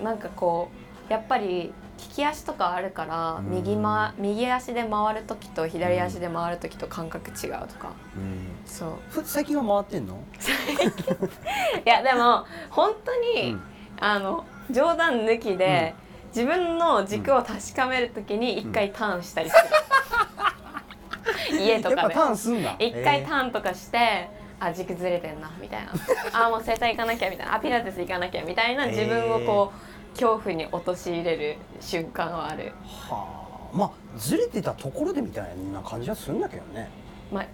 [0.00, 0.68] んなんかこ
[1.08, 1.72] うやっぱり
[2.16, 3.50] 利き足とかあるからうん。
[3.50, 7.92] 右,、ま、右足で回る時と左足で回る時と感覚違うとか。
[8.16, 8.46] うん。
[8.64, 8.90] そう。
[9.10, 10.18] ふ最近は回ってんの？
[11.84, 13.62] いやでも本当に、うん。
[14.00, 15.94] あの冗談抜きで、
[16.28, 19.56] 自分の軸を確かめるときに一回ターンしたりす
[21.52, 22.14] る、 家とかで。
[22.78, 25.92] 一回へターンとかして、あ軸ずれてんなみたいな。
[26.32, 27.54] あもう整体行かなきゃみたいな。
[27.54, 29.85] あピラティス行かなきゃみたいな自分をこう
[30.18, 32.64] 恐怖に陥れる瞬間はある。
[32.64, 32.72] え
[33.10, 33.76] はあ。
[33.76, 36.88] まあずれてたところでみたいな感じはするんだけどね。
[37.30, 37.46] まあ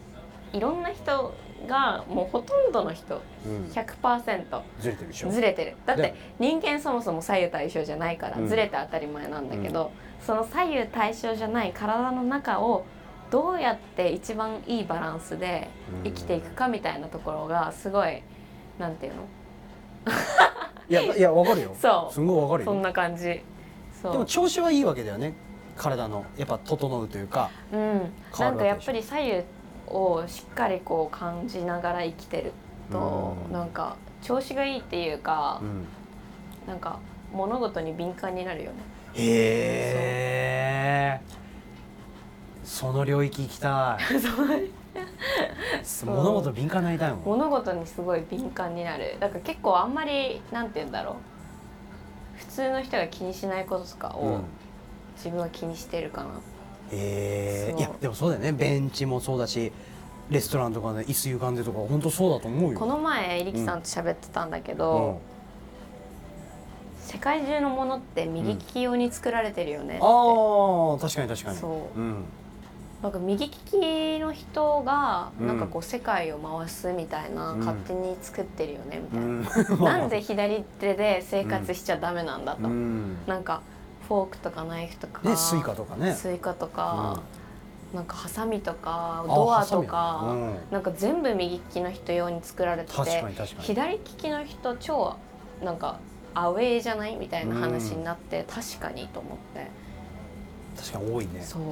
[0.56, 1.34] いろんな人
[1.66, 3.64] がもうほとんどの人うん。
[3.72, 5.30] 100%ずれてるでしょ。
[5.30, 5.76] ずれてる。
[5.86, 8.48] だってで人間そもそも左右対称じゃないから、うん。
[8.48, 9.90] ずれて当たり前なんだけど、
[10.20, 12.84] その左右対称じゃない体の中を
[13.30, 15.70] どうやって一番いいバランスで
[16.04, 18.22] 生きていくかみたいなところがすごい
[18.78, 19.22] なんていうの？
[20.92, 21.74] いやいやわかるよ。
[21.80, 22.14] そう。
[22.14, 22.70] すごいわかるよ。
[22.70, 23.42] そんな感じ。
[24.02, 24.12] そう。
[24.12, 25.34] でも調子はいいわけだよね。
[25.76, 27.50] 体のやっぱ整うというか。
[27.72, 29.42] うん、なんかやっぱり左右
[29.88, 32.52] をしっかりこう感じながら生きてる
[32.90, 33.52] と、うん。
[33.52, 35.86] なんか調子がいいっていうかう、ん。
[36.66, 36.98] なんか
[37.32, 38.76] 物事に敏感になるよね。
[39.14, 41.20] へえ
[42.64, 44.70] その領域行きたい
[46.04, 47.16] 物事敏感になりたいも。
[47.16, 49.16] ん物事にすごい敏感になる。
[49.20, 51.14] だから結構あんまりなんて言うんだろう。
[52.36, 54.44] 普通の人が気にしないこととかをうん。
[55.16, 56.30] 自分は気にしてるかな、
[56.90, 58.52] えいやでもそうだよね。
[58.52, 59.70] ベンチもそうだし
[60.30, 62.78] レストランとかで椅子歪んでとか本当そうだと思うよ。
[62.78, 64.78] この前エリキさんと喋ってたんだけうん。
[64.78, 65.20] ど、
[66.98, 71.58] 世界中のものって右利き用に作られてるよねって、ああ確かに確かに。
[71.58, 72.00] そう。
[72.00, 72.24] うん
[73.02, 75.46] なんか右利きの人がうん。
[75.48, 77.58] なんかこう世界を回すみたいな、うん。
[77.58, 79.84] 勝手に作ってるよねみうたいな、ん。
[80.00, 83.16] なんで左手で生活しちゃダメなんだと、うん。
[83.26, 83.60] なんか
[84.06, 86.12] フォークとかナイフとか、ねスイカとかね。
[86.12, 87.20] スイカとか、
[87.92, 90.56] なんかハサミとかあドアとか、うん。
[90.70, 93.24] なんか全部右利きの人用に作られて確て
[93.58, 95.16] 左利きの人超
[95.62, 95.98] なんか
[96.34, 99.70] アウェーじゃないみたいな話になって、確かにと思って。
[100.76, 101.42] 確かに多いね。
[101.42, 101.62] そう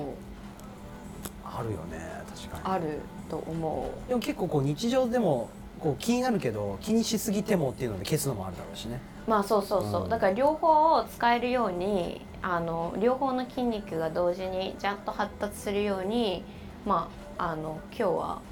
[1.59, 1.99] あるよね
[2.35, 2.75] 確かに。
[2.75, 4.09] あると思う。
[4.09, 5.49] でも結構こう日常でも
[5.81, 9.01] こう気になるけど気にしすぎてもっていうので消すのもあるだろうしね。
[9.27, 10.09] まあそうそうそう、うん。
[10.09, 16.43] だから両方を使えるようにあの両方の筋肉が同時にちゃんと発達するように
[16.87, 18.43] まああの今日は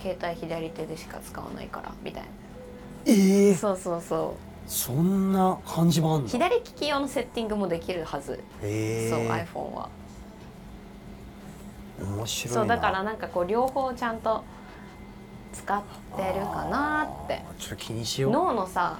[0.00, 2.24] 携帯左手でしか使わないからみたい
[3.06, 4.36] ええなそうそうそ
[4.66, 6.28] そんな感じもあんうの？
[6.28, 9.10] 左利き用のセッティングもできるはず、へえ。
[9.10, 9.88] そう iPhone は
[12.00, 12.60] 面白いな。
[12.60, 14.44] そうだからなんかこう両方ちゃんと
[15.52, 15.82] 使っ
[16.16, 17.42] てるかなって。
[17.58, 18.32] ちょっと気にしよう。
[18.32, 18.98] 脳のさ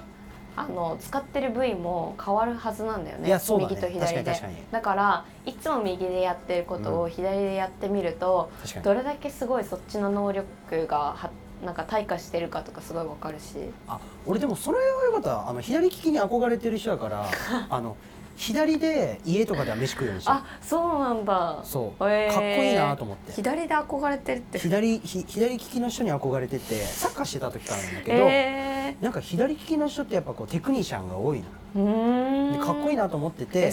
[0.58, 3.28] あの使ってる部位も変わるはずなんだよね。
[3.28, 3.38] ね。
[3.58, 4.64] 右と左で。
[4.70, 8.84] だからいつも右でやってることを左でやってみると、確かに。
[8.84, 11.30] どれだけすごいそっちの能力がは
[11.64, 13.70] なんか退化してるかとかすごいわかるし。
[13.86, 15.46] あ俺でもそれはよかった。
[15.46, 17.26] あの左利きに憧れてる人だから
[17.68, 17.96] あの
[18.36, 20.36] 左で家とかでは飯食うようにしてる。
[20.36, 21.60] あそうなんだ。
[21.64, 22.32] そう、へー。
[22.32, 23.32] かっこいいなと思って。
[23.32, 24.58] 左で憧れてるって。
[24.58, 31.44] 左ひ左利きの人に憧れててサッカーしてた時からなんだけど、えなんか左利きの人ってやっぱこうテクニシャンが多いの。
[31.44, 33.70] ー、うーんでかっこいいなと思ってて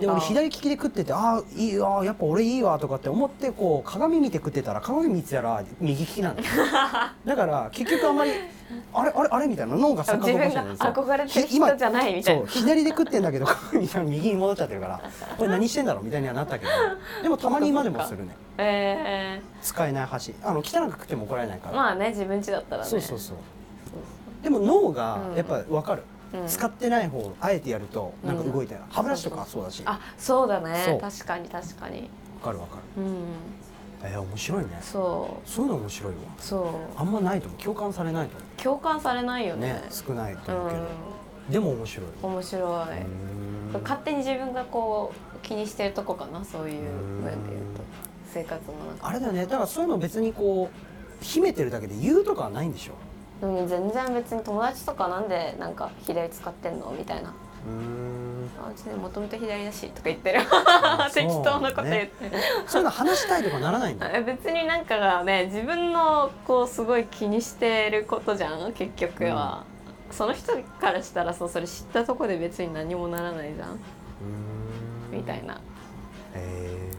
[0.00, 6.48] で俺左利きで食っててああいいわやっぱ俺いいわとかって思ってこう鏡見て食ってたら鏡見てたら右利きなんだよ。
[7.24, 8.30] だから結局あんまり
[8.94, 9.46] あれあれあれ？
[9.48, 10.92] みたいな脳が錯覚起こしてるんですよ。
[10.92, 15.00] が憧れてる人じゃないみたいそうな左で食ってんだけど鏡見たら右に戻っちゃってるから
[15.36, 16.04] これ何してんだろう？
[16.04, 16.70] みたいにはなったけど
[17.22, 18.34] でもたまに今でもするね。
[18.58, 20.34] え使えない箸。
[20.42, 22.88] あの汚く食っても怒られないかー、ら、まあね自分家だったらね。
[22.88, 23.36] そうそうそう。
[24.42, 25.36] でも脳がうん。
[25.36, 26.11] やっぱ分かる、うん
[26.46, 29.82] 使ってない方をあえてやるとなんか動いてる、歯ブラシとかそうだし。
[29.82, 30.98] 分あそうだね。
[31.00, 32.08] 確かに確かに。
[32.42, 33.02] かる分かる。
[33.02, 33.24] うん。
[34.02, 34.78] えー、面白いね。
[34.80, 35.48] そう。
[35.48, 36.18] そういうの面白いわ。
[36.38, 36.66] そう。
[36.96, 37.60] あんまないと思う。
[37.60, 39.74] 共感されないと共感されないよ思うね。
[39.74, 40.86] ね少ないとう思うけど、ん。
[41.50, 42.06] でも面白い。
[42.22, 47.24] 面白い、勝手に自分がこう気にしてるとこかなそういううん。
[47.24, 47.82] 面で言うと。
[48.32, 49.42] 生活の中あれだよね。
[49.44, 52.94] だからそういうの別にこう秘めてるだけで言うとかはないんでしょ
[53.42, 53.68] うん。
[53.68, 57.30] 全然別に友達とかなんでなんか左使ってんのみたいな。
[57.30, 58.50] うーん。
[58.64, 60.40] あうちでもともと左だしとか言ってる。
[60.50, 62.30] あ 適当なこと言っねて、
[62.66, 69.64] そういうの話したいとかならないんだえ別になんかがね自分のこうすごい気にしてることじゃん結局は、
[70.10, 73.70] その人からしたらそうそれ知ったとこで別に何もならないじゃん。
[73.70, 75.18] うーん。
[75.18, 75.54] みたいな。
[76.34, 76.92] へえ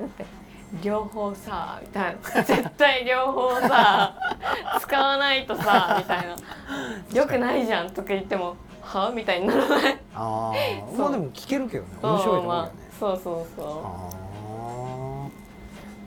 [0.00, 0.39] だって
[0.82, 2.42] 両方さみたいな。
[2.42, 4.14] 絶対両方さ
[4.80, 6.36] 使わないとさみたいな。
[7.20, 9.10] よくないじゃんとか言ってもは？
[9.14, 9.92] みたいにならない。
[9.92, 10.54] ーああ
[10.90, 10.98] そう。
[10.98, 11.90] まあでも聞けるけどね。
[12.02, 14.08] 面白いと思うよね、まあそうそうそあ
[14.52, 15.28] あ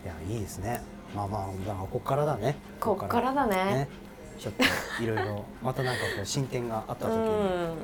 [0.06, 0.82] いやいいですね。
[1.16, 2.56] まあまあだからここからだね。
[2.80, 3.56] うこっからだね。
[3.56, 3.90] ね。
[4.40, 7.34] ちょっといろいろまたなんかこう進展があったう時に、うん。
[7.74, 7.78] ん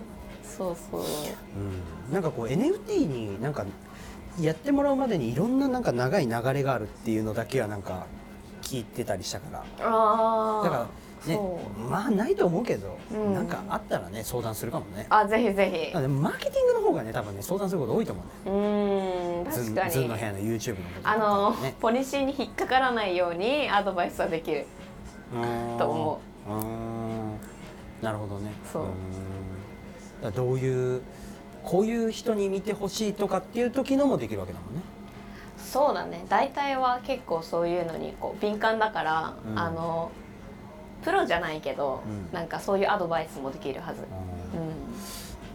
[0.43, 2.13] そうそう。
[2.13, 3.65] なんかこう NFT になんか
[4.41, 8.05] やってもらうまでにいろんななんか長い流れがあるっていうのだけはなんか
[8.61, 9.59] 聞いてたりしたから。
[9.59, 10.87] だから
[11.25, 11.37] ね
[11.89, 13.33] まあないと思うけど、うん。
[13.33, 15.05] なんかあったらね相談するかもね。
[15.09, 19.91] あぜひぜあでもマーケティングの方がね多分ね相談すること多いと思うんだよひうーん確かに。
[19.91, 24.65] ズンの部屋の YouTube のこととかあの、ねポリシーに引っかからないようにアドバイスはできる
[25.77, 26.51] と思う。
[26.51, 26.55] ー。
[26.55, 27.37] ん
[28.01, 28.51] なるほどね。
[28.71, 28.89] そうーん。
[28.89, 28.95] だか
[30.23, 31.01] らどういう
[31.63, 34.81] こういう人に見てほしいとかっていう時のもできるわけだもんね。
[35.57, 36.25] そうだね。
[36.29, 39.59] 大体は結構そういうのにこう敏感だから、うん。
[39.59, 40.11] あの
[41.03, 42.33] プロじゃないけど、うん。
[42.33, 44.01] なんかそういうアドバイスもできるはず。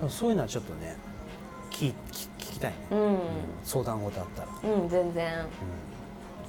[0.02, 0.10] うん。
[0.10, 0.96] そういうのはちょっとね
[1.70, 3.18] 聞聞聞きたいね、うん、うん。
[3.64, 5.46] 相談事あったら、うん、全然。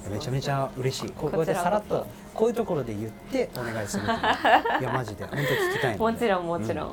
[0.06, 1.10] うん、めちゃめちゃ嬉しい。
[1.10, 4.14] こうこうやってさらっとこういうところで言ってお願いするとい
[4.82, 5.24] やマジで。
[5.24, 6.88] 本当聞きたいもちろんもちろん、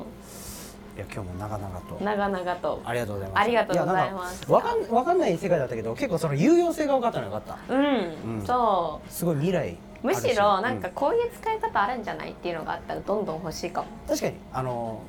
[0.96, 1.98] いや今日も長々と。
[2.04, 2.82] 長々と。
[2.84, 3.40] ありがとうございます。
[3.40, 4.52] ありがとうございます。
[4.52, 10.06] やなんかわかんわかんない世界だったけど結構その有用性が分かったのがよかったうん、うんそすごい未来う。
[10.06, 13.88] むしろなんかうこういう使い方あるんじゃないっていうのがあったらどんどん欲しいかも。
[14.06, 14.34] 確かに。
[14.52, 15.00] あの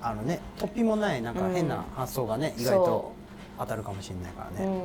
[0.00, 3.12] あのね突飛もないなんか変な発想がね、意外と
[3.58, 4.70] 当たるかもしれないからね、う。
[4.70, 4.82] ん、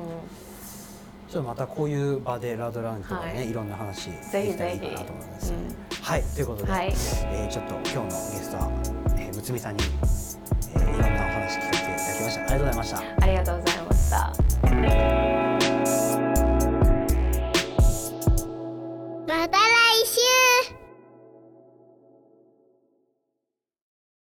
[1.31, 3.49] ちょっとまたこういう場でラドラウンジとかね、はい。
[3.49, 4.51] い、ろんな話でぜひ。
[4.53, 6.03] きたらいいと思います、うん。
[6.03, 6.23] はい。
[6.23, 6.87] ということで、はい。
[6.87, 8.69] えーちょっと今日のゲストは、
[9.17, 10.26] えー、むつみさんに、えー
[10.83, 15.26] いろんなお話聞かせていただきましたありがとうございましたありがとうございました。